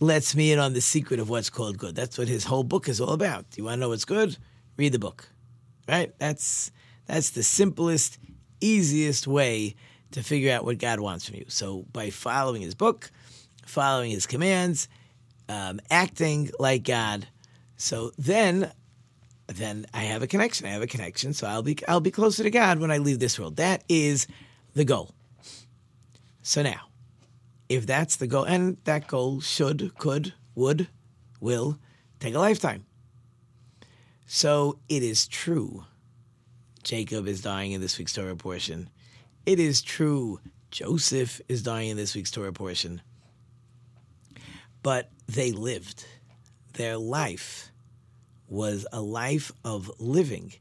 lets 0.00 0.34
me 0.34 0.52
in 0.52 0.58
on 0.58 0.72
the 0.72 0.80
secret 0.80 1.20
of 1.20 1.28
what's 1.28 1.50
called 1.50 1.78
good. 1.78 1.94
That's 1.94 2.18
what 2.18 2.28
his 2.28 2.44
whole 2.44 2.64
book 2.64 2.88
is 2.88 3.00
all 3.00 3.12
about. 3.12 3.50
Do 3.50 3.60
you 3.60 3.64
want 3.64 3.76
to 3.76 3.80
know 3.80 3.88
what's 3.90 4.04
good? 4.04 4.36
Read 4.76 4.92
the 4.92 4.98
book. 4.98 5.28
Right? 5.88 6.12
That's 6.18 6.70
that's 7.06 7.30
the 7.30 7.42
simplest, 7.42 8.18
easiest 8.64 9.26
way 9.26 9.74
to 10.12 10.22
figure 10.22 10.52
out 10.52 10.64
what 10.64 10.78
God 10.78 11.00
wants 11.00 11.26
from 11.26 11.36
you. 11.36 11.44
So 11.48 11.84
by 11.92 12.10
following 12.10 12.62
his 12.62 12.74
book, 12.74 13.10
following 13.66 14.10
his 14.10 14.26
commands, 14.26 14.88
um, 15.48 15.80
acting 15.90 16.50
like 16.58 16.84
God. 16.84 17.26
So 17.76 18.12
then, 18.18 18.70
then 19.46 19.86
I 19.92 20.04
have 20.04 20.22
a 20.22 20.26
connection. 20.26 20.66
I 20.66 20.70
have 20.70 20.82
a 20.82 20.86
connection. 20.86 21.32
So 21.32 21.46
I'll 21.46 21.62
be 21.62 21.76
I'll 21.88 22.00
be 22.00 22.10
closer 22.10 22.42
to 22.42 22.50
God 22.50 22.78
when 22.78 22.90
I 22.90 22.98
leave 22.98 23.18
this 23.18 23.38
world. 23.38 23.56
That 23.56 23.84
is 23.88 24.26
the 24.74 24.84
goal. 24.84 25.14
So 26.42 26.62
now, 26.62 26.88
if 27.68 27.86
that's 27.86 28.16
the 28.16 28.26
goal, 28.26 28.44
and 28.44 28.76
that 28.84 29.06
goal 29.06 29.40
should, 29.40 29.96
could, 29.96 30.34
would, 30.54 30.88
will 31.40 31.78
take 32.20 32.34
a 32.34 32.38
lifetime. 32.38 32.84
So 34.26 34.78
it 34.88 35.02
is 35.02 35.28
true. 35.28 35.84
Jacob 36.82 37.28
is 37.28 37.40
dying 37.40 37.72
in 37.72 37.80
this 37.80 37.98
week's 37.98 38.12
Torah 38.12 38.36
portion. 38.36 38.90
It 39.46 39.60
is 39.60 39.82
true. 39.82 40.40
Joseph 40.70 41.40
is 41.48 41.62
dying 41.62 41.90
in 41.90 41.96
this 41.96 42.14
week's 42.14 42.30
Torah 42.30 42.52
portion. 42.52 43.02
But 44.82 45.10
they 45.28 45.52
lived. 45.52 46.04
Their 46.72 46.96
life 46.96 47.70
was 48.48 48.86
a 48.92 49.00
life 49.00 49.52
of 49.64 49.90
living 49.98 50.52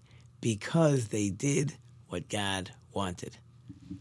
because 0.42 1.08
they 1.08 1.30
did 1.30 1.74
what 2.08 2.30
God 2.30 2.72
wanted. 2.94 3.38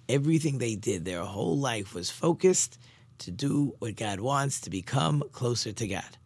Everything 0.08 0.58
they 0.58 0.74
did, 0.76 1.04
their 1.04 1.22
whole 1.22 1.58
life 1.58 1.94
was 1.94 2.10
focused 2.10 2.78
to 3.18 3.30
do 3.30 3.74
what 3.78 3.96
God 3.96 4.20
wants, 4.20 4.60
to 4.62 4.70
become 4.70 5.22
closer 5.32 5.72
to 5.72 5.86
God. 5.86 6.16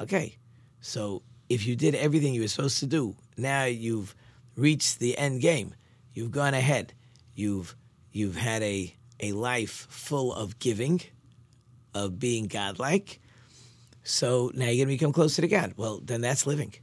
Okay, 0.00 0.36
so 0.80 1.22
if 1.48 1.66
you 1.66 1.74
did 1.76 1.94
everything 1.94 2.34
you 2.34 2.42
were 2.42 2.48
supposed 2.48 2.78
to 2.80 2.86
do, 2.86 3.16
now 3.36 3.64
you've 3.64 4.14
reached 4.58 4.98
the 4.98 5.16
end 5.16 5.40
game. 5.40 5.74
You've 6.12 6.32
gone 6.32 6.54
ahead. 6.54 6.92
You've 7.34 7.76
you've 8.12 8.36
had 8.36 8.62
a 8.62 8.94
a 9.20 9.32
life 9.32 9.86
full 9.88 10.34
of 10.34 10.58
giving, 10.58 11.00
of 11.94 12.18
being 12.18 12.46
godlike. 12.46 13.20
So 14.02 14.50
now 14.54 14.66
you're 14.66 14.84
gonna 14.84 14.94
become 14.94 15.12
closer 15.12 15.42
to 15.42 15.48
God. 15.48 15.74
Well, 15.76 16.00
then 16.02 16.20
that's 16.20 16.46
living. 16.46 16.74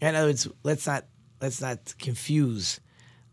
In 0.00 0.14
other 0.14 0.28
words, 0.28 0.48
let's 0.62 0.86
not 0.86 1.04
let's 1.40 1.60
not 1.60 1.94
confuse 1.98 2.80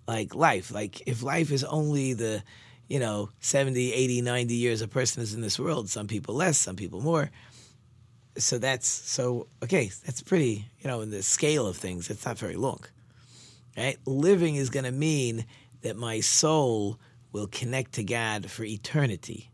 like 0.08 0.36
life. 0.36 0.72
Like 0.72 1.08
if 1.08 1.24
life 1.24 1.52
is 1.52 1.64
only 1.64 2.14
the, 2.14 2.44
you 2.88 3.00
know, 3.00 3.30
70, 3.40 3.94
80, 3.94 4.22
90 4.22 4.54
years 4.54 4.82
a 4.82 4.88
person 4.88 5.24
is 5.24 5.34
in 5.34 5.42
this 5.42 5.60
world, 5.60 5.90
some 5.90 6.08
people 6.08 6.36
less, 6.36 6.58
some 6.58 6.76
people 6.76 7.02
more. 7.02 7.32
So 8.38 8.58
that's 8.58 8.88
so 8.88 9.48
okay, 9.64 9.92
that's 10.06 10.22
pretty, 10.22 10.66
you 10.80 10.90
know, 10.90 11.02
in 11.02 11.10
the 11.10 11.24
scale 11.24 11.68
of 11.68 11.78
things, 11.78 12.10
it's 12.10 12.26
not 12.26 12.38
very 12.38 12.58
long. 12.58 12.82
Right? 13.78 13.98
Living 14.06 14.56
is 14.56 14.70
going 14.70 14.86
to 14.86 14.92
mean 14.92 15.46
that 15.82 15.98
my 15.98 16.20
soul 16.20 17.00
will 17.32 17.48
connect 17.48 17.94
to 17.94 18.04
God 18.04 18.50
for 18.50 18.64
eternity. 18.64 19.52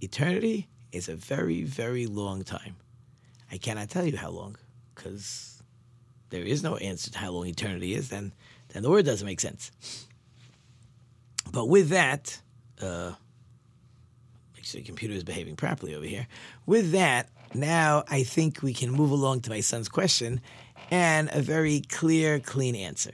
Eternity 0.00 0.68
is 0.92 1.08
a 1.08 1.16
very, 1.16 1.64
very 1.64 2.06
long 2.06 2.44
time. 2.44 2.76
I 3.50 3.58
cannot 3.58 3.90
tell 3.90 4.06
you 4.06 4.16
how 4.16 4.30
long 4.30 4.56
because 4.94 5.62
there 6.30 6.42
is 6.42 6.62
no 6.62 6.76
answer 6.76 7.10
to 7.10 7.18
how 7.18 7.30
long 7.30 7.46
eternity 7.46 7.94
is. 7.94 8.08
Then, 8.08 8.32
then 8.68 8.82
the 8.82 8.90
word 8.90 9.04
doesn't 9.04 9.26
make 9.26 9.40
sense. 9.40 9.70
But 11.50 11.66
with 11.66 11.88
that, 11.88 12.40
uh, 12.80 13.12
make 14.54 14.64
sure 14.64 14.80
the 14.80 14.86
computer 14.86 15.14
is 15.14 15.24
behaving 15.24 15.56
properly 15.56 15.94
over 15.94 16.04
here. 16.04 16.26
With 16.66 16.92
that, 16.92 17.30
now 17.54 18.04
I 18.08 18.22
think 18.22 18.62
we 18.62 18.74
can 18.74 18.90
move 18.90 19.10
along 19.10 19.40
to 19.42 19.50
my 19.50 19.60
son's 19.60 19.88
question 19.88 20.40
and 20.90 21.30
a 21.32 21.40
very 21.40 21.80
clear, 21.80 22.38
clean 22.38 22.74
answer. 22.74 23.12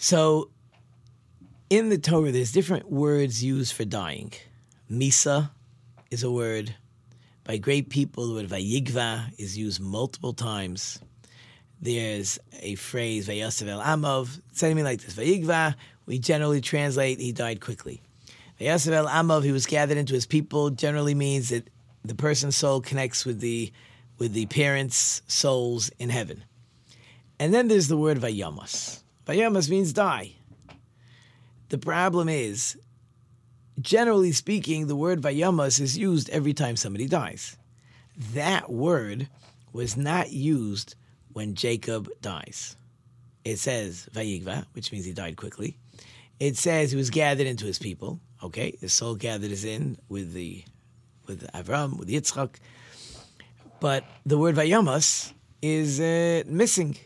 So, 0.00 0.50
in 1.68 1.88
the 1.88 1.98
Torah, 1.98 2.30
there's 2.30 2.52
different 2.52 2.88
words 2.88 3.42
used 3.42 3.72
for 3.72 3.84
dying. 3.84 4.32
Misa 4.88 5.50
is 6.12 6.22
a 6.22 6.30
word. 6.30 6.72
By 7.42 7.56
great 7.56 7.90
people, 7.90 8.28
the 8.28 8.34
word 8.34 8.48
Vayigva 8.48 9.32
is 9.38 9.58
used 9.58 9.80
multiple 9.80 10.32
times. 10.32 11.00
There's 11.80 12.38
a 12.60 12.76
phrase, 12.76 13.26
Vayasav 13.26 13.66
el 13.66 13.80
Amov, 13.80 14.40
something 14.52 14.84
like 14.84 15.00
this. 15.00 15.14
Vayigva, 15.14 15.74
we 16.06 16.20
generally 16.20 16.60
translate, 16.60 17.18
he 17.18 17.32
died 17.32 17.60
quickly. 17.60 18.00
Vayasav 18.60 18.92
el 18.92 19.08
Amov, 19.08 19.42
he 19.42 19.50
was 19.50 19.66
gathered 19.66 19.96
into 19.96 20.14
his 20.14 20.26
people, 20.26 20.70
generally 20.70 21.14
means 21.16 21.48
that 21.48 21.68
the 22.04 22.14
person's 22.14 22.54
soul 22.54 22.80
connects 22.80 23.24
with 23.26 23.40
the 23.40 23.72
with 24.18 24.32
the 24.32 24.46
parents' 24.46 25.22
souls 25.26 25.90
in 25.98 26.08
heaven. 26.08 26.44
And 27.40 27.52
then 27.52 27.66
there's 27.66 27.88
the 27.88 27.96
word 27.96 28.18
Vayamas. 28.18 29.02
Vayamas 29.28 29.68
means 29.68 29.92
die. 29.92 30.32
The 31.68 31.78
problem 31.78 32.30
is, 32.30 32.78
generally 33.78 34.32
speaking, 34.32 34.86
the 34.86 34.96
word 34.96 35.20
Vayamas 35.20 35.80
is 35.80 35.98
used 35.98 36.30
every 36.30 36.54
time 36.54 36.76
somebody 36.76 37.06
dies. 37.06 37.56
That 38.32 38.70
word 38.70 39.28
was 39.72 39.96
not 39.96 40.32
used 40.32 40.94
when 41.34 41.54
Jacob 41.54 42.08
dies. 42.22 42.76
It 43.44 43.58
says 43.58 44.08
Vayigva, 44.14 44.64
which 44.72 44.92
means 44.92 45.04
he 45.04 45.12
died 45.12 45.36
quickly. 45.36 45.76
It 46.40 46.56
says 46.56 46.90
he 46.90 46.96
was 46.96 47.10
gathered 47.10 47.46
into 47.46 47.66
his 47.66 47.78
people. 47.78 48.20
Okay, 48.42 48.76
his 48.80 48.92
soul 48.92 49.14
gathered 49.14 49.50
is 49.50 49.64
in 49.64 49.98
with 50.08 50.32
the 50.32 50.64
with 51.26 51.46
Avram, 51.52 51.98
with 51.98 52.08
Yitzchak. 52.08 52.56
But 53.80 54.04
the 54.24 54.38
word 54.38 54.56
Vayamas 54.56 55.32
is 55.60 56.00
uh, 56.00 56.44
missing. 56.46 56.96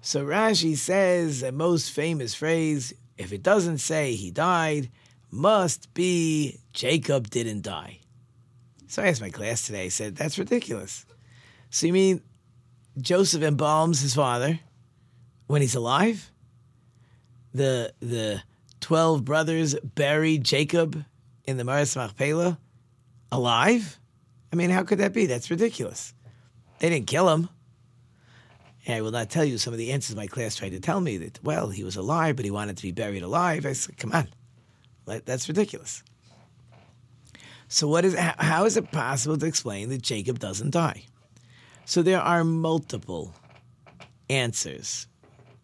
So 0.00 0.24
Rashi 0.24 0.76
says 0.76 1.40
the 1.40 1.52
most 1.52 1.92
famous 1.92 2.34
phrase, 2.34 2.94
if 3.18 3.32
it 3.32 3.42
doesn't 3.42 3.78
say 3.78 4.14
he 4.14 4.30
died, 4.30 4.90
must 5.30 5.92
be 5.94 6.58
Jacob 6.72 7.28
didn't 7.30 7.62
die. 7.62 8.00
So 8.88 9.02
I 9.02 9.08
asked 9.08 9.20
my 9.20 9.30
class 9.30 9.66
today, 9.66 9.84
I 9.84 9.88
said, 9.88 10.16
that's 10.16 10.38
ridiculous. 10.38 11.04
So 11.70 11.86
you 11.86 11.92
mean 11.92 12.22
Joseph 12.98 13.42
embalms 13.42 14.02
his 14.02 14.14
father 14.14 14.58
when 15.46 15.62
he's 15.62 15.74
alive? 15.76 16.30
The 17.52 17.92
the 18.00 18.42
twelve 18.80 19.24
brothers 19.24 19.74
bury 19.74 20.38
Jacob 20.38 21.04
in 21.44 21.56
the 21.56 21.64
Maris 21.64 21.94
Machpelah 21.94 22.58
alive? 23.30 23.98
I 24.52 24.56
mean, 24.56 24.70
how 24.70 24.82
could 24.82 24.98
that 24.98 25.12
be? 25.12 25.26
That's 25.26 25.50
ridiculous. 25.50 26.14
They 26.78 26.88
didn't 26.88 27.06
kill 27.06 27.28
him. 27.28 27.48
And 28.86 28.96
I 28.96 29.02
will 29.02 29.10
not 29.10 29.30
tell 29.30 29.44
you 29.44 29.58
some 29.58 29.74
of 29.74 29.78
the 29.78 29.92
answers 29.92 30.16
my 30.16 30.26
class 30.26 30.56
tried 30.56 30.70
to 30.70 30.80
tell 30.80 31.00
me 31.00 31.18
that, 31.18 31.42
well, 31.44 31.68
he 31.68 31.84
was 31.84 31.96
alive, 31.96 32.36
but 32.36 32.44
he 32.44 32.50
wanted 32.50 32.76
to 32.78 32.82
be 32.82 32.92
buried 32.92 33.22
alive. 33.22 33.66
I 33.66 33.72
said, 33.72 33.98
come 33.98 34.12
on. 34.12 34.28
That's 35.04 35.48
ridiculous. 35.48 36.02
So, 37.68 37.88
what 37.88 38.04
is, 38.04 38.16
how 38.16 38.64
is 38.64 38.76
it 38.76 38.90
possible 38.90 39.36
to 39.38 39.46
explain 39.46 39.88
that 39.90 40.02
Jacob 40.02 40.38
doesn't 40.38 40.70
die? 40.70 41.04
So, 41.84 42.02
there 42.02 42.20
are 42.20 42.44
multiple 42.44 43.34
answers 44.28 45.06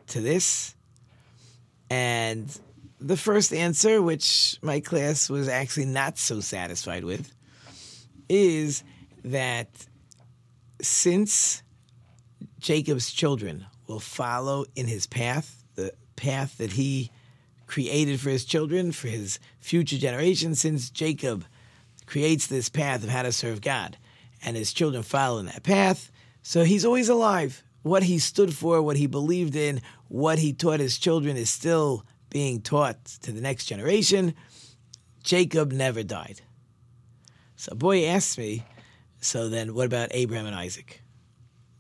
to 0.09 0.21
this. 0.21 0.75
And 1.91 2.57
the 3.01 3.17
first 3.17 3.53
answer, 3.53 4.03
which 4.03 4.59
my 4.63 4.81
class 4.81 5.31
was 5.31 5.49
actually 5.49 5.87
not 5.87 6.19
so 6.19 6.41
satisfied 6.41 7.05
with, 7.05 7.33
is 8.29 8.83
that 9.25 9.69
since 10.81 11.63
Jacob's 12.59 13.13
children 13.13 13.67
will 13.87 14.01
follow 14.01 14.65
in 14.75 14.87
his 14.87 15.07
path, 15.07 15.63
the 15.75 15.93
path 16.17 16.59
that 16.59 16.73
he 16.73 17.11
created 17.67 18.21
for 18.21 18.31
his 18.31 18.45
children, 18.45 18.93
for 18.93 19.09
his 19.09 19.39
future 19.61 19.99
generations, 19.99 20.61
since 20.61 20.91
Jacob 20.91 21.45
creates 22.07 22.47
this 22.47 22.69
path 22.69 23.03
of 23.03 23.11
how 23.11 23.23
to 23.23 23.33
serve 23.33 23.61
God, 23.61 23.97
and 24.43 24.57
his 24.57 24.73
children 24.73 25.03
follow 25.03 25.39
in 25.39 25.47
that 25.47 25.63
path. 25.63 26.11
So 26.43 26.65
he's 26.65 26.85
always 26.85 27.09
alive. 27.09 27.63
What 27.83 28.05
he 28.05 28.19
stood 28.19 28.55
for, 28.55 28.83
what 28.83 28.97
he 28.97 29.07
believed 29.07 29.55
in, 29.55 29.81
what 30.09 30.39
he 30.39 30.53
taught 30.53 30.81
his 30.81 30.99
children 30.99 31.37
is 31.37 31.51
still 31.51 32.05
being 32.31 32.61
taught 32.61 33.05
to 33.23 33.33
the 33.33 33.41
next 33.41 33.67
generation. 33.67 34.35
Jacob 35.23 35.73
never 35.73 36.03
died. 36.03 36.41
So 37.57 37.75
boy 37.75 38.07
asks 38.07 38.39
me, 38.39 38.65
so 39.21 39.49
then 39.49 39.75
what 39.75 39.87
about 39.87 40.11
Abraham 40.13 40.47
and 40.47 40.55
Isaac? 40.55 41.03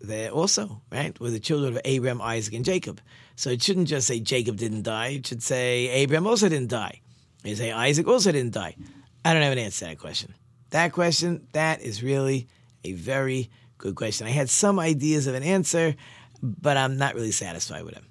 They're 0.07 0.31
also, 0.31 0.83
right, 0.91 1.19
were 1.19 1.31
the 1.31 1.41
children 1.41 1.75
of 1.75 1.81
Abraham, 1.85 2.23
Isaac, 2.23 2.55
and 2.55 2.65
Jacob. 2.65 3.01
So 3.35 3.51
it 3.51 3.63
shouldn't 3.63 3.89
just 3.89 4.07
say 4.07 4.21
Jacob 4.21 4.57
didn't 4.57 4.83
die. 4.83 5.09
It 5.09 5.27
should 5.27 5.43
say 5.43 5.89
Abraham 5.89 6.27
also 6.27 6.49
didn't 6.49 6.71
die. 6.71 7.01
It 7.45 7.57
say 7.57 7.73
Isaac 7.73 8.07
also 8.07 8.33
didn't 8.33 8.55
die. 8.55 8.77
I 9.25 9.33
don't 9.33 9.43
have 9.43 9.53
an 9.53 9.59
answer 9.59 9.87
to 9.87 9.91
that 9.91 9.99
question. 9.99 10.35
That 10.71 10.93
question, 10.93 11.47
that 11.53 11.81
is 11.83 12.03
really 12.03 12.49
a 12.85 12.93
very 12.93 13.51
good 13.79 13.95
question. 13.95 14.27
I 14.27 14.31
had 14.31 14.49
some 14.49 14.79
ideas 14.79 15.27
of 15.27 15.35
an 15.35 15.43
answer, 15.43 15.95
but 16.43 16.77
I'm 16.77 16.97
not 16.97 17.15
really 17.15 17.33
satisfied 17.33 17.85
with 17.85 17.95
them. 17.95 18.07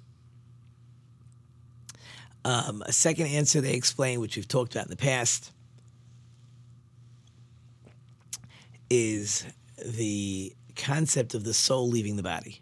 Um, 2.44 2.82
a 2.86 2.92
second 2.92 3.26
answer 3.26 3.60
they 3.60 3.74
explain, 3.74 4.20
which 4.20 4.36
we've 4.36 4.46
talked 4.46 4.74
about 4.74 4.86
in 4.86 4.90
the 4.90 4.96
past, 4.96 5.50
is 8.88 9.44
the 9.84 10.54
concept 10.76 11.34
of 11.34 11.44
the 11.44 11.54
soul 11.54 11.88
leaving 11.88 12.16
the 12.16 12.22
body. 12.22 12.60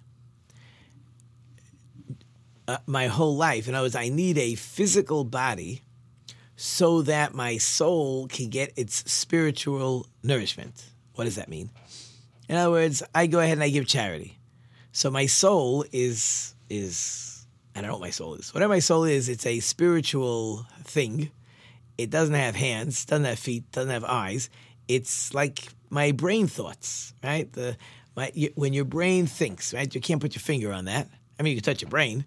Uh, 2.66 2.78
my 2.86 3.08
whole 3.08 3.36
life, 3.36 3.68
in 3.68 3.74
other 3.74 3.84
words, 3.84 3.96
I 3.96 4.08
need 4.08 4.38
a 4.38 4.54
physical 4.54 5.24
body 5.24 5.82
so 6.56 7.02
that 7.02 7.34
my 7.34 7.58
soul 7.58 8.26
can 8.28 8.48
get 8.48 8.72
its 8.76 9.10
spiritual 9.10 10.06
nourishment. 10.22 10.84
What 11.14 11.24
does 11.24 11.36
that 11.36 11.48
mean? 11.48 11.70
In 12.48 12.56
other 12.56 12.70
words, 12.70 13.02
I 13.14 13.26
go 13.26 13.40
ahead 13.40 13.58
and 13.58 13.62
I 13.62 13.70
give 13.70 13.86
charity. 13.86 14.38
So 14.92 15.10
my 15.10 15.26
soul 15.26 15.84
is 15.92 16.54
is 16.70 17.46
I 17.74 17.80
don't 17.80 17.88
know 17.88 17.94
what 17.94 18.02
my 18.02 18.10
soul 18.10 18.34
is. 18.34 18.54
Whatever 18.54 18.72
my 18.72 18.78
soul 18.78 19.04
is, 19.04 19.28
it's 19.28 19.46
a 19.46 19.60
spiritual 19.60 20.66
thing. 20.84 21.30
It 21.98 22.10
doesn't 22.10 22.34
have 22.34 22.54
hands, 22.54 23.04
doesn't 23.04 23.24
have 23.24 23.38
feet, 23.38 23.70
doesn't 23.72 23.90
have 23.90 24.04
eyes. 24.04 24.48
It's 24.86 25.34
like 25.34 25.68
my 25.90 26.12
brain 26.12 26.46
thoughts, 26.46 27.14
right? 27.22 27.52
The 27.52 27.76
my, 28.16 28.30
you, 28.34 28.50
when 28.54 28.72
your 28.72 28.84
brain 28.84 29.26
thinks, 29.26 29.74
right? 29.74 29.92
You 29.92 30.00
can't 30.00 30.20
put 30.20 30.34
your 30.34 30.40
finger 30.40 30.72
on 30.72 30.84
that. 30.86 31.08
I 31.38 31.42
mean, 31.42 31.52
you 31.52 31.60
can 31.60 31.64
touch 31.64 31.82
your 31.82 31.90
brain, 31.90 32.24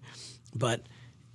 but 0.54 0.82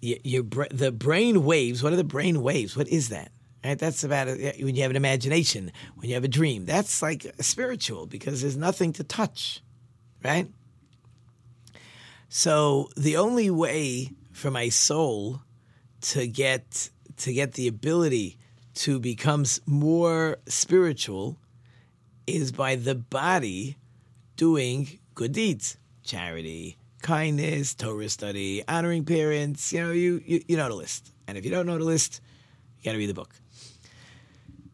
your, 0.02 0.18
your 0.24 0.44
the 0.70 0.92
brain 0.92 1.44
waves. 1.44 1.82
What 1.82 1.94
are 1.94 1.98
the 1.98 2.04
brain 2.04 2.42
waves? 2.42 2.76
What 2.76 2.88
is 2.88 3.10
that? 3.10 3.32
Right? 3.64 3.80
That's 3.80 4.04
about 4.04 4.28
uh, 4.28 4.32
it. 4.32 4.64
when 4.64 4.76
you 4.76 4.82
have 4.82 4.92
an 4.92 4.98
imagination, 4.98 5.72
when 5.96 6.10
you 6.10 6.16
have 6.16 6.24
a 6.24 6.30
dream. 6.30 6.66
That's 6.66 7.02
like 7.02 7.26
spiritual 7.40 8.06
because 8.06 8.42
there's 8.42 8.58
nothing 8.58 8.94
to 8.94 9.04
touch, 9.04 9.62
right? 10.24 10.48
So 12.30 12.90
the 12.98 13.18
only 13.18 13.50
way 13.50 14.12
for 14.32 14.52
my 14.52 14.70
soul 14.70 15.42
to 16.02 16.28
get 16.28 16.90
to 17.18 17.34
get 17.34 17.54
the 17.54 17.68
ability 17.68 18.38
to 18.74 19.00
become 19.00 19.46
more 19.66 20.38
spiritual 20.48 21.38
is 22.26 22.52
by 22.52 22.76
the 22.76 22.96
body 22.96 23.78
doing 24.44 25.00
good 25.16 25.32
deeds, 25.32 25.78
charity, 26.04 26.76
kindness, 27.02 27.74
Torah 27.76 28.10
study, 28.10 28.62
honoring 28.68 29.06
parents. 29.06 29.72
You 29.72 29.80
know, 29.80 29.92
you, 29.94 30.22
you, 30.26 30.44
you 30.50 30.58
know 30.58 30.68
the 30.68 30.76
list. 30.76 31.14
And 31.30 31.38
if 31.38 31.46
you 31.46 31.52
don't 31.52 31.66
know 31.66 31.78
the 31.78 31.86
list, 31.86 32.20
you 32.78 32.84
got 32.84 32.92
to 32.92 32.98
read 32.98 33.10
the 33.10 33.14
book. 33.14 33.34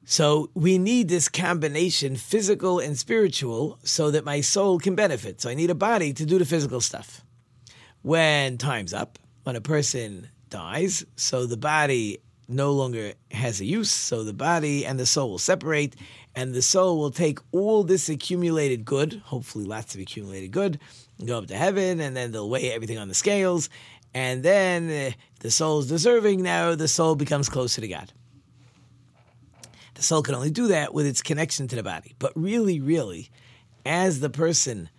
So 0.05 0.49
we 0.55 0.79
need 0.79 1.07
this 1.07 1.29
combination, 1.29 2.15
physical 2.15 2.79
and 2.79 2.97
spiritual, 2.97 3.77
so 3.83 4.09
that 4.09 4.25
my 4.25 4.41
soul 4.41 4.79
can 4.79 4.95
benefit. 4.95 5.39
So 5.39 5.51
I 5.51 5.53
need 5.53 5.69
a 5.69 5.75
body 5.75 6.13
to 6.13 6.25
do 6.25 6.39
the 6.39 6.45
physical 6.45 6.81
stuff. 6.81 7.23
When 8.01 8.57
time's 8.57 8.91
up, 8.91 9.19
when 9.43 9.55
a 9.55 9.61
person 9.61 10.29
dies, 10.49 11.05
so 11.15 11.45
the 11.45 11.57
body 11.57 12.23
no 12.49 12.71
longer 12.71 13.13
has 13.31 13.61
a 13.61 13.65
use, 13.65 13.91
so 13.91 14.23
the 14.23 14.33
body 14.33 14.85
and 14.85 14.99
the 14.99 15.05
soul 15.05 15.29
will 15.29 15.37
separate, 15.37 15.95
and 16.35 16.53
the 16.53 16.61
soul 16.61 16.97
will 16.97 17.11
take 17.11 17.39
all 17.51 17.83
this 17.83 18.09
accumulated 18.09 18.83
good, 18.83 19.21
hopefully 19.25 19.65
lots 19.65 19.93
of 19.93 20.01
accumulated 20.01 20.51
good, 20.51 20.79
go 21.25 21.37
up 21.37 21.47
to 21.47 21.55
heaven, 21.55 21.99
and 21.99 22.17
then 22.17 22.31
they'll 22.31 22.49
weigh 22.49 22.71
everything 22.71 22.97
on 22.97 23.07
the 23.07 23.13
scales, 23.13 23.69
and 24.13 24.41
then 24.43 24.89
uh, 24.89 25.11
the 25.41 25.51
soul 25.51 25.79
is 25.79 25.87
deserving. 25.87 26.41
Now 26.41 26.75
the 26.75 26.87
soul 26.87 27.15
becomes 27.15 27.49
closer 27.49 27.81
to 27.81 27.87
God. 27.87 28.11
The 29.93 30.01
soul 30.01 30.23
can 30.23 30.33
only 30.33 30.49
do 30.49 30.67
that 30.67 30.93
with 30.93 31.05
its 31.05 31.21
connection 31.21 31.67
to 31.67 31.75
the 31.75 31.83
body. 31.83 32.15
But 32.19 32.31
really, 32.35 32.79
really, 32.79 33.29
as 33.85 34.21
the 34.21 34.29
person 34.29 34.89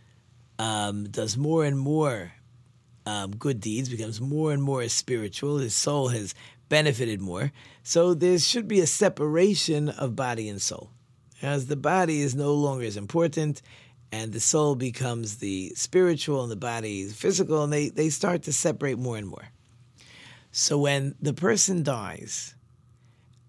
um, 0.59 1.05
does 1.05 1.37
more 1.39 1.65
and 1.65 1.79
more 1.79 2.33
um, 3.07 3.31
good 3.31 3.61
deeds, 3.61 3.89
becomes 3.89 4.21
more 4.21 4.53
and 4.53 4.63
more 4.63 4.87
spiritual, 4.89 5.59
his 5.59 5.75
soul 5.75 6.09
has 6.09 6.35
benefited 6.71 7.21
more. 7.21 7.53
So 7.83 8.15
there 8.15 8.39
should 8.39 8.67
be 8.67 8.81
a 8.81 8.87
separation 8.87 9.91
of 9.91 10.17
body 10.17 10.49
and 10.49 10.63
soul. 10.63 10.91
As 11.43 11.67
the 11.67 11.77
body 11.77 12.23
is 12.23 12.35
no 12.35 12.55
longer 12.55 12.87
as 12.87 12.97
important, 12.97 13.61
and 14.13 14.33
the 14.33 14.41
soul 14.41 14.75
becomes 14.75 15.37
the 15.37 15.73
spiritual 15.77 16.43
and 16.43 16.51
the 16.51 16.57
body 16.57 17.03
is 17.03 17.15
physical, 17.15 17.63
and 17.63 17.73
they, 17.73 17.91
they 17.91 18.09
start 18.09 18.45
to 18.45 18.53
separate 18.53 18.99
more 18.99 19.19
and 19.19 19.29
more. 19.29 19.49
So 20.53 20.79
when 20.79 21.15
the 21.21 21.35
person 21.35 21.83
dies, 21.83 22.55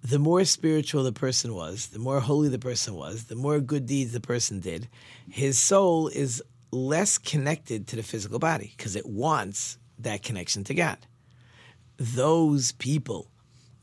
the 0.03 0.19
more 0.19 0.45
spiritual 0.45 1.03
the 1.03 1.11
person 1.11 1.53
was, 1.53 1.87
the 1.87 1.99
more 1.99 2.19
holy 2.19 2.49
the 2.49 2.59
person 2.59 2.95
was, 2.95 3.25
the 3.25 3.35
more 3.35 3.59
good 3.59 3.85
deeds 3.85 4.11
the 4.11 4.19
person 4.19 4.59
did, 4.59 4.87
his 5.29 5.57
soul 5.59 6.07
is 6.07 6.43
less 6.71 7.17
connected 7.17 7.87
to 7.87 7.95
the 7.95 8.03
physical 8.03 8.39
body 8.39 8.73
because 8.75 8.95
it 8.95 9.05
wants 9.05 9.77
that 9.99 10.23
connection 10.23 10.63
to 10.63 10.73
God. 10.73 10.97
Those 12.03 12.71
people 12.71 13.29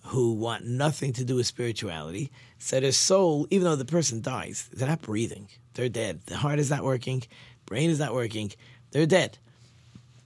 who 0.06 0.32
want 0.32 0.66
nothing 0.66 1.12
to 1.12 1.24
do 1.24 1.36
with 1.36 1.46
spirituality, 1.46 2.32
so 2.58 2.80
their 2.80 2.90
soul, 2.90 3.46
even 3.50 3.62
though 3.62 3.76
the 3.76 3.84
person 3.84 4.20
dies, 4.20 4.68
they're 4.72 4.88
not 4.88 5.02
breathing. 5.02 5.46
They're 5.74 5.88
dead. 5.88 6.22
The 6.26 6.36
heart 6.36 6.58
is 6.58 6.68
not 6.68 6.82
working, 6.82 7.22
brain 7.64 7.90
is 7.90 8.00
not 8.00 8.12
working, 8.12 8.50
they're 8.90 9.06
dead. 9.06 9.38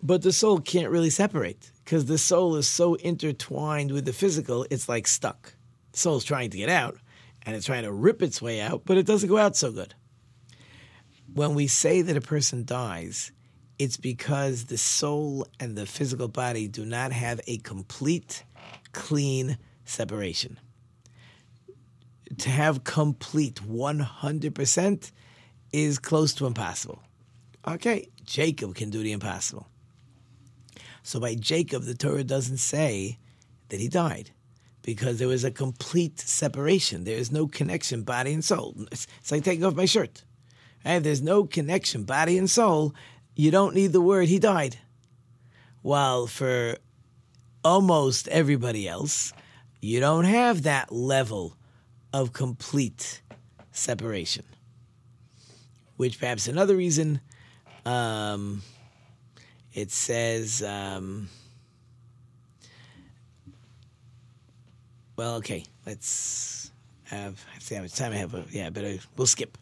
But 0.02 0.22
the 0.22 0.32
soul 0.32 0.58
can't 0.58 0.88
really 0.88 1.10
separate 1.10 1.70
because 1.84 2.06
the 2.06 2.16
soul 2.16 2.56
is 2.56 2.66
so 2.66 2.94
intertwined 2.94 3.92
with 3.92 4.06
the 4.06 4.14
physical, 4.14 4.66
it's 4.70 4.88
like 4.88 5.06
stuck. 5.06 5.54
The 5.92 5.98
soul's 5.98 6.24
trying 6.24 6.48
to 6.48 6.56
get 6.56 6.70
out 6.70 6.96
and 7.44 7.54
it's 7.54 7.66
trying 7.66 7.82
to 7.82 7.92
rip 7.92 8.22
its 8.22 8.40
way 8.40 8.62
out, 8.62 8.86
but 8.86 8.96
it 8.96 9.04
doesn't 9.04 9.28
go 9.28 9.36
out 9.36 9.54
so 9.54 9.70
good. 9.70 9.94
When 11.34 11.54
we 11.54 11.66
say 11.66 12.00
that 12.00 12.16
a 12.16 12.22
person 12.22 12.64
dies, 12.64 13.32
it's 13.78 13.96
because 13.96 14.66
the 14.66 14.78
soul 14.78 15.46
and 15.58 15.76
the 15.76 15.86
physical 15.86 16.28
body 16.28 16.68
do 16.68 16.84
not 16.84 17.12
have 17.12 17.40
a 17.46 17.58
complete, 17.58 18.44
clean 18.92 19.58
separation. 19.84 20.58
To 22.38 22.48
have 22.48 22.84
complete 22.84 23.56
100% 23.56 25.12
is 25.72 25.98
close 25.98 26.34
to 26.34 26.46
impossible. 26.46 27.02
Okay, 27.66 28.08
Jacob 28.24 28.74
can 28.74 28.90
do 28.90 29.02
the 29.02 29.12
impossible. 29.12 29.66
So 31.02 31.20
by 31.20 31.34
Jacob, 31.34 31.82
the 31.84 31.94
Torah 31.94 32.24
doesn't 32.24 32.58
say 32.58 33.18
that 33.68 33.80
he 33.80 33.88
died 33.88 34.30
because 34.82 35.18
there 35.18 35.28
was 35.28 35.44
a 35.44 35.50
complete 35.50 36.20
separation. 36.20 37.04
There 37.04 37.16
is 37.16 37.32
no 37.32 37.46
connection, 37.46 38.02
body 38.02 38.32
and 38.32 38.44
soul. 38.44 38.74
It's, 38.90 39.06
it's 39.20 39.32
like 39.32 39.44
taking 39.44 39.64
off 39.64 39.74
my 39.74 39.84
shirt. 39.84 40.24
Right? 40.84 40.94
If 40.94 41.02
there's 41.04 41.22
no 41.22 41.44
connection, 41.44 42.04
body 42.04 42.38
and 42.38 42.50
soul, 42.50 42.94
you 43.34 43.50
don't 43.50 43.74
need 43.74 43.92
the 43.92 44.00
word 44.00 44.28
he 44.28 44.38
died. 44.38 44.78
While 45.82 46.26
for 46.26 46.76
almost 47.64 48.28
everybody 48.28 48.88
else, 48.88 49.32
you 49.80 50.00
don't 50.00 50.24
have 50.24 50.62
that 50.62 50.92
level 50.92 51.56
of 52.12 52.32
complete 52.32 53.22
separation. 53.72 54.44
Which 55.96 56.18
perhaps 56.18 56.48
another 56.48 56.76
reason 56.76 57.20
um, 57.84 58.62
it 59.74 59.90
says, 59.90 60.62
um, 60.62 61.28
well, 65.16 65.36
okay, 65.36 65.64
let's 65.86 66.70
have, 67.04 67.44
I 67.54 67.58
see 67.58 67.74
how 67.74 67.82
much 67.82 67.94
time 67.94 68.12
I 68.12 68.16
have. 68.16 68.48
Yeah, 68.52 68.70
but 68.70 68.84
we'll 69.16 69.26
skip. 69.26 69.56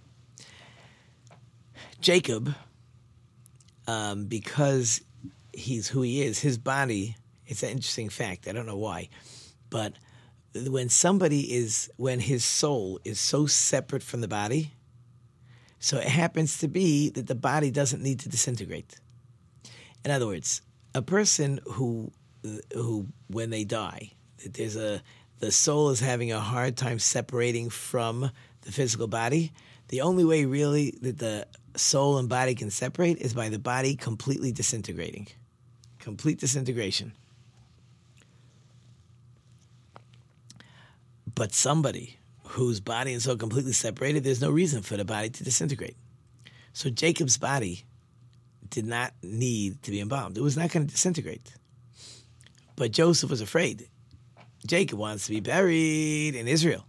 Jacob, 2.01 2.55
um, 3.91 4.27
because 4.27 5.03
he's 5.53 5.89
who 5.89 6.03
he 6.03 6.23
is, 6.23 6.39
his 6.39 6.59
body, 6.59 7.17
it's 7.47 7.63
an 7.63 7.71
interesting 7.71 8.09
fact. 8.09 8.49
I 8.49 8.53
don't 8.53 8.67
know 8.67 8.77
why, 8.77 9.09
but 9.71 9.95
when 10.67 10.89
somebody 10.89 11.55
is 11.55 11.91
when 11.97 12.21
his 12.21 12.45
soul 12.45 13.01
is 13.05 13.21
so 13.21 13.47
separate 13.47 14.03
from 14.03 14.21
the 14.21 14.29
body 14.29 14.73
So 15.81 15.99
it 15.99 16.09
happens 16.09 16.59
to 16.59 16.69
be 16.69 17.11
that 17.11 17.27
the 17.27 17.35
body 17.35 17.71
doesn't 17.71 18.03
need 18.03 18.21
to 18.21 18.29
disintegrate. 18.29 18.97
In 20.05 20.11
other 20.11 20.27
words, 20.27 20.63
a 20.95 21.03
person 21.03 21.61
who 21.65 22.13
who 22.75 23.07
when 23.29 23.51
they 23.51 23.65
die, 23.65 24.13
there's 24.45 24.77
a 24.77 25.03
the 25.39 25.51
soul 25.51 25.91
is 25.91 26.01
having 26.01 26.33
a 26.33 26.41
hard 26.41 26.77
time 26.77 26.99
separating 26.99 27.71
from 27.71 28.31
the 28.63 28.73
physical 28.73 29.09
body. 29.09 29.53
The 29.91 30.03
only 30.03 30.25
way 30.25 30.45
really 30.45 30.97
that 31.03 31.19
the 31.19 31.49
soul 31.75 32.19
and 32.19 32.29
body 32.29 32.55
can 32.55 32.71
separate 32.71 33.19
is 33.19 33.35
by 33.35 33.49
the 33.49 33.59
body 33.59 33.97
completely 33.97 34.53
disintegrating. 34.53 35.27
Complete 35.99 36.39
disintegration. 36.39 37.13
But 41.35 41.53
somebody 41.53 42.19
whose 42.45 42.79
body 42.79 43.13
and 43.13 43.21
soul 43.21 43.35
completely 43.35 43.73
separated, 43.73 44.23
there's 44.23 44.41
no 44.41 44.51
reason 44.51 44.83
for 44.83 44.97
the 44.97 45.05
body 45.05 45.29
to 45.29 45.43
disintegrate. 45.43 45.97
So 46.73 46.89
Jacob's 46.89 47.37
body 47.37 47.85
did 48.69 48.87
not 48.87 49.13
need 49.25 49.83
to 49.83 49.91
be 49.91 50.01
embalmed. 50.01 50.39
It 50.39 50.43
was 50.43 50.57
not 50.57 50.71
going 50.71 50.87
to 50.87 50.93
disintegrate. 50.93 51.53
But 52.77 52.93
Joseph 52.93 53.29
was 53.29 53.41
afraid. 53.41 53.89
Jacob 54.65 55.01
wants 55.01 55.27
to 55.27 55.33
be 55.33 55.41
buried 55.41 56.37
in 56.37 56.47
Israel. 56.47 56.87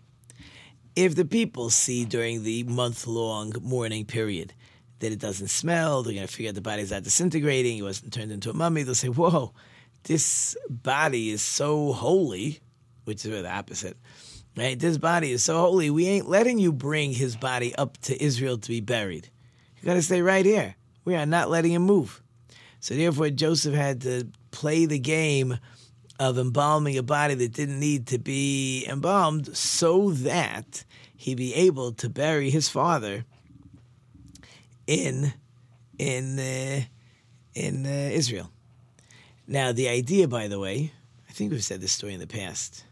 If 0.96 1.16
the 1.16 1.26
people 1.26 1.70
see 1.70 2.06
during 2.06 2.44
the 2.44 2.64
month 2.64 3.08
long 3.08 3.54
mourning 3.62 4.06
period 4.06 4.54
that 5.00 5.12
it 5.12 5.20
doesn't 5.20 5.48
smell, 5.48 6.04
they're 6.04 6.14
going 6.14 6.28
to 6.28 6.34
figure 6.34 6.50
out 6.50 6.56
the 6.56 6.62
body's 6.62 6.92
not 6.92 7.04
disintegrating, 7.04 7.78
it 7.78 7.84
wasn't 7.84 8.14
turned 8.14 8.32
into 8.32 8.50
a 8.50 8.54
mummy, 8.54 8.84
they'll 8.84 8.96
say, 8.96 9.08
Whoa, 9.08 9.54
this 10.04 10.58
body 10.70 11.30
is 11.30 11.42
so 11.42 11.94
holy, 11.94 12.60
which 13.06 13.24
is 13.24 13.32
really 13.32 13.44
the 13.44 13.54
opposite. 13.54 13.98
Right? 14.58 14.78
This 14.78 14.98
body 14.98 15.32
is 15.32 15.44
so 15.44 15.58
holy, 15.60 15.90
we 15.90 16.08
ain't 16.08 16.28
letting 16.28 16.60
you 16.60 16.74
bring 16.74 17.14
his 17.14 17.38
body 17.38 17.74
up 17.76 17.98
to 18.00 18.22
Israel 18.22 18.58
to 18.58 18.68
be 18.68 18.82
buried. 18.82 19.30
You 19.80 19.86
got 19.86 19.94
to 19.94 20.02
stay 20.02 20.22
right 20.22 20.46
here. 20.46 20.76
We 21.06 21.16
are 21.16 21.26
not 21.26 21.50
letting 21.50 21.72
him 21.72 21.84
move. 21.84 22.22
So 22.82 22.96
therefore, 22.96 23.30
Joseph 23.30 23.74
had 23.74 24.02
to 24.02 24.28
play 24.52 24.86
the 24.86 25.00
game 25.00 25.58
of 26.22 26.38
embalming 26.38 26.98
a 26.98 27.04
body 27.04 27.34
that 27.34 27.54
didn't 27.54 27.80
need 27.80 28.06
to 28.08 28.20
be 28.20 28.86
embalmed 28.88 29.56
so 29.58 30.12
that 30.12 30.84
he 31.16 31.34
be 31.34 31.54
able 31.54 31.92
to 31.94 32.10
bury 32.10 32.50
his 32.50 32.70
father 32.70 33.26
in 34.86 35.34
in 35.98 36.40
uh, 36.40 36.82
in 37.54 37.86
uh, 37.86 37.90
Israel. 37.90 38.50
Now, 39.48 39.72
the 39.72 39.90
idea, 39.90 40.28
by 40.28 40.48
the 40.48 40.60
way, 40.60 40.94
I 41.30 41.34
think 41.34 41.52
we've 41.52 41.64
said 41.64 41.82
this 41.82 41.92
story 41.92 42.14
in 42.14 42.20
the 42.20 42.28
past, 42.28 42.86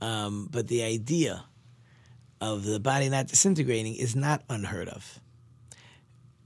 um, 0.00 0.48
but 0.50 0.68
the 0.68 0.82
idea 0.82 1.44
of 2.40 2.64
the 2.64 2.78
body 2.78 3.08
not 3.08 3.28
disintegrating 3.28 3.94
is 3.96 4.14
not 4.14 4.42
unheard 4.48 4.88
of 4.88 5.20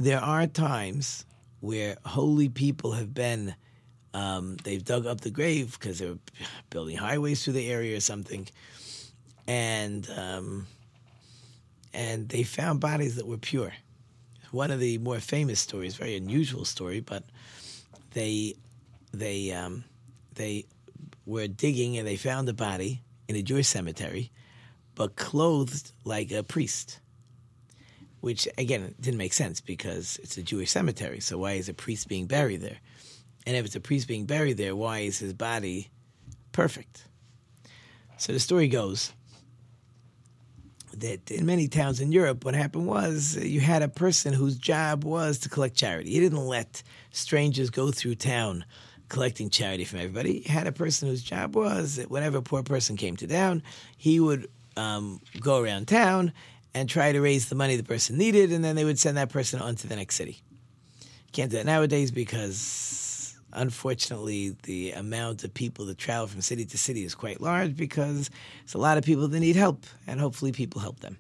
there 0.01 0.21
are 0.21 0.47
times 0.47 1.27
where 1.61 1.99
holy 2.07 2.49
people 2.49 2.93
have 2.93 3.13
been 3.13 3.55
um, 4.13 4.57
they've 4.65 4.85
dug 4.85 5.07
up 5.07 5.21
the 5.21 5.31
grave 5.31 5.79
because 5.79 5.99
they 5.99 6.09
were 6.09 6.19
building 6.71 6.97
highways 6.97 7.45
through 7.45 7.55
the 7.55 7.71
area 7.71 7.97
or 7.97 8.01
something, 8.01 8.49
and 9.47 10.09
um, 10.17 10.67
and 11.93 12.29
they 12.29 12.43
found 12.43 12.81
bodies 12.81 13.17
that 13.17 13.27
were 13.27 13.39
pure. 13.39 13.73
One 14.51 14.71
of 14.71 14.81
the 14.81 14.99
more 14.99 15.21
famous 15.21 15.61
stories, 15.61 15.95
very 15.95 16.17
unusual 16.17 16.65
story, 16.65 17.01
but 17.01 17.25
they 18.13 18.55
they 19.13 19.53
um, 19.53 19.85
they 20.35 20.67
were 21.27 21.47
digging 21.47 21.99
and 21.99 22.07
they 22.07 22.17
found 22.17 22.49
a 22.49 22.53
body 22.53 23.03
in 23.29 23.37
a 23.37 23.43
Jewish 23.43 23.69
cemetery, 23.69 24.33
but 24.97 25.15
clothed 25.15 25.93
like 26.05 26.33
a 26.33 26.43
priest 26.43 26.99
which 28.21 28.47
again 28.59 28.95
didn't 29.01 29.19
make 29.19 29.33
sense 29.33 29.61
because 29.61 30.19
it's 30.23 30.37
a 30.37 30.43
Jewish 30.43 30.71
cemetery. 30.71 31.21
So 31.21 31.39
why 31.39 31.53
is 31.53 31.69
a 31.69 31.75
priest 31.75 32.09
being 32.09 32.27
buried 32.27 32.61
there? 32.61 32.79
And 33.47 33.57
if 33.57 33.65
it's 33.65 33.77
a 33.77 33.81
priest 33.81 34.07
being 34.07 34.27
buried 34.27 34.57
there, 34.57 34.77
why 34.77 35.01
is 35.01 35.19
his 35.19 35.33
body 35.33 35.91
perfect? 36.53 37.05
So 38.19 38.33
the 38.33 38.41
story 38.41 38.69
goes 38.69 39.13
that 40.95 41.31
in 41.31 41.47
many 41.47 41.69
towns 41.69 42.01
in 42.01 42.13
Europe, 42.13 42.45
what 42.45 42.55
happened 42.55 42.87
was 42.87 43.37
you 43.37 43.61
had 43.61 43.83
a 43.83 43.89
person 43.89 44.33
whose 44.33 44.57
job 44.57 45.05
was 45.05 45.39
to 45.39 45.49
collect 45.49 45.75
charity. 45.75 46.11
He 46.11 46.21
didn't 46.21 46.45
let 46.47 46.83
strangers 47.13 47.71
go 47.71 47.91
through 47.91 48.17
town 48.17 48.65
collecting 49.09 49.51
charity 49.51 49.85
from 49.85 50.01
everybody. 50.01 50.41
He 50.41 50.49
had 50.53 50.67
a 50.67 50.73
person 50.73 51.09
whose 51.09 51.23
job 51.23 51.57
was 51.57 51.97
that 51.97 52.11
whenever 52.11 52.39
a 52.39 52.43
poor 52.43 52.63
person 52.63 52.97
came 52.97 53.17
to 53.17 53.27
town, 53.27 53.63
he 53.97 54.21
would 54.21 54.49
um, 54.77 55.21
go 55.41 55.61
around 55.61 55.89
town 55.89 56.33
and 56.75 56.89
try 56.89 57.13
to 57.13 57.21
raise 57.21 57.49
the 57.49 57.57
money 57.57 57.77
the 57.77 57.83
person 57.83 58.17
needed, 58.17 58.53
and 58.53 58.65
then 58.65 58.77
they 58.77 58.85
would 58.85 58.99
send 58.99 59.17
that 59.17 59.29
person 59.29 59.61
on 59.61 59.75
to 59.77 59.89
the 59.89 59.97
next 59.97 60.15
city. 60.15 60.41
Can't 61.33 61.51
do 61.51 61.57
that 61.57 61.67
nowadays 61.67 62.11
because, 62.11 63.10
unfortunately, 63.53 64.57
the 64.63 64.93
amount 64.93 65.45
of 65.45 65.53
people 65.55 65.85
that 65.87 65.99
travel 65.99 66.27
from 66.27 66.41
city 66.41 66.65
to 66.65 66.79
city 66.79 67.05
is 67.05 67.15
quite 67.15 67.41
large 67.41 67.77
because 67.77 68.31
it's 68.65 68.75
a 68.75 68.79
lot 68.79 68.99
of 68.99 69.05
people 69.05 69.29
that 69.29 69.41
need 69.41 69.57
help, 69.57 69.85
and 70.07 70.21
hopefully, 70.21 70.53
people 70.53 70.81
help 70.81 71.01
them. 71.01 71.17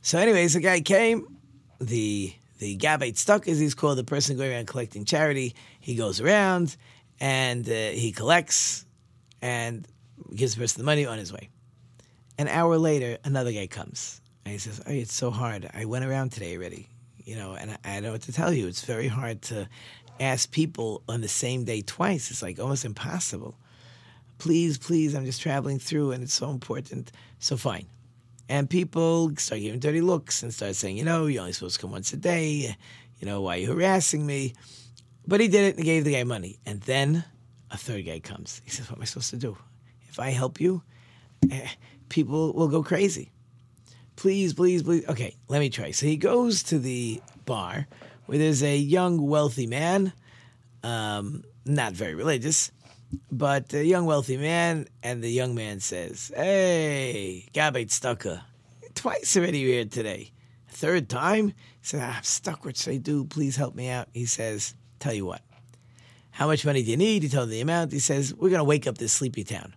So, 0.00 0.18
anyways, 0.18 0.54
the 0.54 0.60
guy 0.60 0.80
came. 0.80 1.38
The 1.80 2.34
the 2.58 2.76
Gabbai 2.76 3.12
Tzedakah, 3.12 3.48
as 3.48 3.58
he's 3.58 3.74
called, 3.74 3.98
the 3.98 4.04
person 4.04 4.36
going 4.36 4.52
around 4.52 4.68
collecting 4.68 5.04
charity. 5.04 5.56
He 5.80 5.96
goes 5.96 6.20
around 6.20 6.76
and 7.18 7.68
uh, 7.68 7.72
he 7.72 8.12
collects 8.12 8.86
and 9.40 9.86
gives 10.34 10.54
the 10.54 10.60
person 10.60 10.80
the 10.80 10.86
money 10.86 11.04
on 11.04 11.18
his 11.18 11.32
way. 11.32 11.48
An 12.38 12.46
hour 12.46 12.78
later, 12.78 13.18
another 13.24 13.52
guy 13.52 13.66
comes. 13.66 14.20
And 14.44 14.52
he 14.52 14.58
says, 14.58 14.80
Oh, 14.86 14.92
it's 14.92 15.12
so 15.12 15.30
hard. 15.30 15.68
I 15.74 15.84
went 15.86 16.04
around 16.04 16.30
today 16.30 16.56
already, 16.56 16.88
you 17.24 17.36
know, 17.36 17.54
and 17.54 17.72
I, 17.84 17.96
I 17.96 18.00
know 18.00 18.12
what 18.12 18.22
to 18.22 18.32
tell 18.32 18.52
you. 18.52 18.68
It's 18.68 18.84
very 18.84 19.08
hard 19.08 19.42
to 19.42 19.68
ask 20.22 20.50
people 20.50 21.02
on 21.08 21.20
the 21.20 21.28
same 21.28 21.64
day 21.64 21.82
twice. 21.82 22.30
It's 22.30 22.42
like 22.42 22.58
almost 22.58 22.84
impossible. 22.84 23.56
Please, 24.38 24.78
please, 24.78 25.14
I'm 25.14 25.24
just 25.24 25.40
traveling 25.40 25.78
through 25.78 26.12
and 26.12 26.22
it's 26.22 26.34
so 26.34 26.50
important. 26.50 27.12
So 27.38 27.56
fine. 27.56 27.86
And 28.48 28.68
people 28.68 29.32
start 29.36 29.60
giving 29.60 29.80
dirty 29.80 30.00
looks 30.00 30.42
and 30.42 30.52
start 30.52 30.74
saying, 30.74 30.96
you 30.96 31.04
know, 31.04 31.26
you're 31.26 31.40
only 31.40 31.52
supposed 31.52 31.76
to 31.76 31.80
come 31.80 31.92
once 31.92 32.12
a 32.12 32.16
day. 32.16 32.76
You 33.18 33.26
know, 33.26 33.40
why 33.40 33.56
are 33.56 33.60
you 33.60 33.72
harassing 33.72 34.26
me? 34.26 34.54
But 35.26 35.40
he 35.40 35.48
did 35.48 35.64
it 35.64 35.76
and 35.76 35.84
gave 35.84 36.04
the 36.04 36.12
guy 36.12 36.24
money. 36.24 36.58
And 36.66 36.80
then 36.82 37.24
a 37.70 37.76
third 37.76 38.04
guy 38.04 38.18
comes. 38.18 38.60
He 38.64 38.70
says, 38.70 38.90
What 38.90 38.98
am 38.98 39.02
I 39.02 39.06
supposed 39.06 39.30
to 39.30 39.36
do? 39.36 39.56
If 40.08 40.18
I 40.18 40.30
help 40.30 40.60
you, 40.60 40.82
eh, 41.50 41.68
people 42.08 42.52
will 42.52 42.68
go 42.68 42.82
crazy. 42.82 43.30
Please, 44.16 44.52
please, 44.52 44.82
please. 44.82 45.08
Okay, 45.08 45.36
let 45.48 45.60
me 45.60 45.70
try. 45.70 45.90
So 45.92 46.06
he 46.06 46.16
goes 46.16 46.62
to 46.64 46.78
the 46.78 47.22
bar 47.46 47.86
where 48.32 48.38
there's 48.38 48.62
a 48.62 48.78
young, 48.78 49.20
wealthy 49.20 49.66
man, 49.66 50.10
um, 50.82 51.44
not 51.66 51.92
very 51.92 52.14
religious, 52.14 52.72
but 53.30 53.74
a 53.74 53.84
young, 53.84 54.06
wealthy 54.06 54.38
man. 54.38 54.86
And 55.02 55.22
the 55.22 55.28
young 55.28 55.54
man 55.54 55.80
says, 55.80 56.32
Hey, 56.34 57.46
Gabbai 57.52 57.88
Tzedakah, 57.88 58.40
twice 58.94 59.36
already 59.36 59.62
here 59.66 59.84
today. 59.84 60.32
Third 60.68 61.10
time? 61.10 61.48
He 61.48 61.54
said, 61.82 62.00
ah, 62.02 62.16
I'm 62.16 62.22
stuck. 62.22 62.64
What 62.64 62.78
should 62.78 62.94
I 62.94 62.96
do? 62.96 63.26
Please 63.26 63.56
help 63.56 63.74
me 63.74 63.90
out. 63.90 64.08
He 64.14 64.24
says, 64.24 64.76
Tell 64.98 65.12
you 65.12 65.26
what. 65.26 65.42
How 66.30 66.46
much 66.46 66.64
money 66.64 66.82
do 66.82 66.90
you 66.90 66.96
need? 66.96 67.24
He 67.24 67.28
told 67.28 67.48
him 67.48 67.50
the 67.50 67.60
amount. 67.60 67.92
He 67.92 67.98
says, 67.98 68.32
We're 68.32 68.48
going 68.48 68.60
to 68.60 68.64
wake 68.64 68.86
up 68.86 68.96
this 68.96 69.12
sleepy 69.12 69.44
town. 69.44 69.74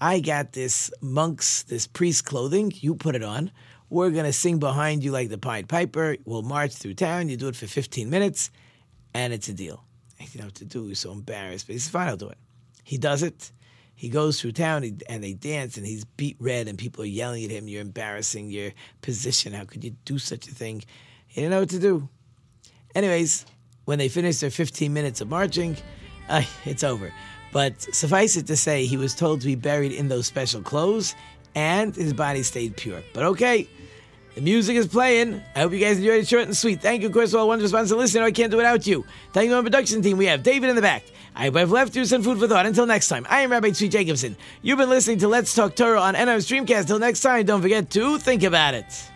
I 0.00 0.20
got 0.20 0.52
this 0.52 0.92
monk's, 1.00 1.64
this 1.64 1.88
priest 1.88 2.24
clothing. 2.24 2.72
You 2.76 2.94
put 2.94 3.16
it 3.16 3.24
on. 3.24 3.50
We're 3.88 4.10
going 4.10 4.24
to 4.24 4.32
sing 4.32 4.58
behind 4.58 5.04
you 5.04 5.12
like 5.12 5.28
the 5.28 5.38
Pied 5.38 5.68
Piper. 5.68 6.16
We'll 6.24 6.42
march 6.42 6.74
through 6.74 6.94
town. 6.94 7.28
You 7.28 7.36
do 7.36 7.48
it 7.48 7.56
for 7.56 7.66
15 7.66 8.10
minutes, 8.10 8.50
and 9.14 9.32
it's 9.32 9.48
a 9.48 9.52
deal. 9.52 9.84
I 10.18 10.24
didn't 10.24 10.40
know 10.40 10.46
what 10.46 10.54
to 10.56 10.64
do. 10.64 10.88
He's 10.88 10.98
so 11.00 11.12
embarrassed, 11.12 11.66
but 11.66 11.74
he 11.74 11.78
says, 11.78 11.90
fine, 11.90 12.08
I'll 12.08 12.16
do 12.16 12.28
it. 12.28 12.38
He 12.82 12.98
does 12.98 13.22
it. 13.22 13.52
He 13.94 14.08
goes 14.08 14.40
through 14.40 14.52
town 14.52 14.84
and 15.08 15.24
they 15.24 15.32
dance, 15.32 15.76
and 15.76 15.86
he's 15.86 16.04
beat 16.04 16.36
red, 16.38 16.68
and 16.68 16.76
people 16.78 17.02
are 17.02 17.06
yelling 17.06 17.44
at 17.44 17.50
him, 17.50 17.66
You're 17.66 17.80
embarrassing 17.80 18.50
your 18.50 18.72
position. 19.00 19.54
How 19.54 19.64
could 19.64 19.82
you 19.84 19.96
do 20.04 20.18
such 20.18 20.48
a 20.48 20.50
thing? 20.50 20.82
He 21.26 21.40
didn't 21.40 21.52
know 21.52 21.60
what 21.60 21.70
to 21.70 21.78
do. 21.78 22.08
Anyways, 22.94 23.46
when 23.86 23.98
they 23.98 24.08
finish 24.08 24.40
their 24.40 24.50
15 24.50 24.92
minutes 24.92 25.20
of 25.20 25.28
marching, 25.28 25.76
uh, 26.28 26.42
it's 26.64 26.84
over. 26.84 27.12
But 27.52 27.80
suffice 27.94 28.36
it 28.36 28.46
to 28.48 28.56
say, 28.56 28.84
he 28.84 28.96
was 28.96 29.14
told 29.14 29.40
to 29.40 29.46
be 29.46 29.54
buried 29.54 29.92
in 29.92 30.08
those 30.08 30.26
special 30.26 30.60
clothes, 30.60 31.14
and 31.56 31.96
his 31.96 32.12
body 32.12 32.44
stayed 32.44 32.76
pure. 32.76 33.02
But 33.12 33.24
okay, 33.24 33.66
the 34.36 34.42
music 34.42 34.76
is 34.76 34.86
playing. 34.86 35.42
I 35.56 35.60
hope 35.60 35.72
you 35.72 35.80
guys 35.80 35.96
enjoyed 35.96 36.20
it 36.20 36.28
short 36.28 36.44
and 36.44 36.56
sweet. 36.56 36.82
Thank 36.82 37.00
you, 37.00 37.08
of 37.08 37.14
course, 37.14 37.34
all 37.34 37.48
wonderful 37.48 37.70
sponsors 37.70 37.96
listening. 37.96 38.22
I 38.22 38.30
can't 38.30 38.50
do 38.50 38.58
it 38.58 38.62
without 38.62 38.86
you. 38.86 39.04
Thank 39.32 39.46
you, 39.46 39.50
to 39.52 39.56
our 39.56 39.62
production 39.62 40.02
team. 40.02 40.18
We 40.18 40.26
have 40.26 40.42
David 40.42 40.68
in 40.68 40.76
the 40.76 40.82
back. 40.82 41.04
I 41.34 41.46
I've 41.46 41.70
left 41.72 41.96
you 41.96 42.04
some 42.04 42.22
food 42.22 42.38
for 42.38 42.46
thought. 42.46 42.66
Until 42.66 42.86
next 42.86 43.08
time, 43.08 43.26
I 43.28 43.40
am 43.40 43.50
Rabbi 43.50 43.70
Tzvi 43.70 43.90
Jacobson. 43.90 44.36
You've 44.62 44.78
been 44.78 44.90
listening 44.90 45.18
to 45.18 45.28
Let's 45.28 45.54
Talk 45.54 45.74
Torah 45.74 46.00
on 46.00 46.14
NM 46.14 46.38
Streamcast. 46.38 46.86
Till 46.86 46.98
next 46.98 47.20
time, 47.20 47.44
don't 47.46 47.62
forget 47.62 47.90
to 47.90 48.18
think 48.18 48.42
about 48.42 48.74
it. 48.74 49.10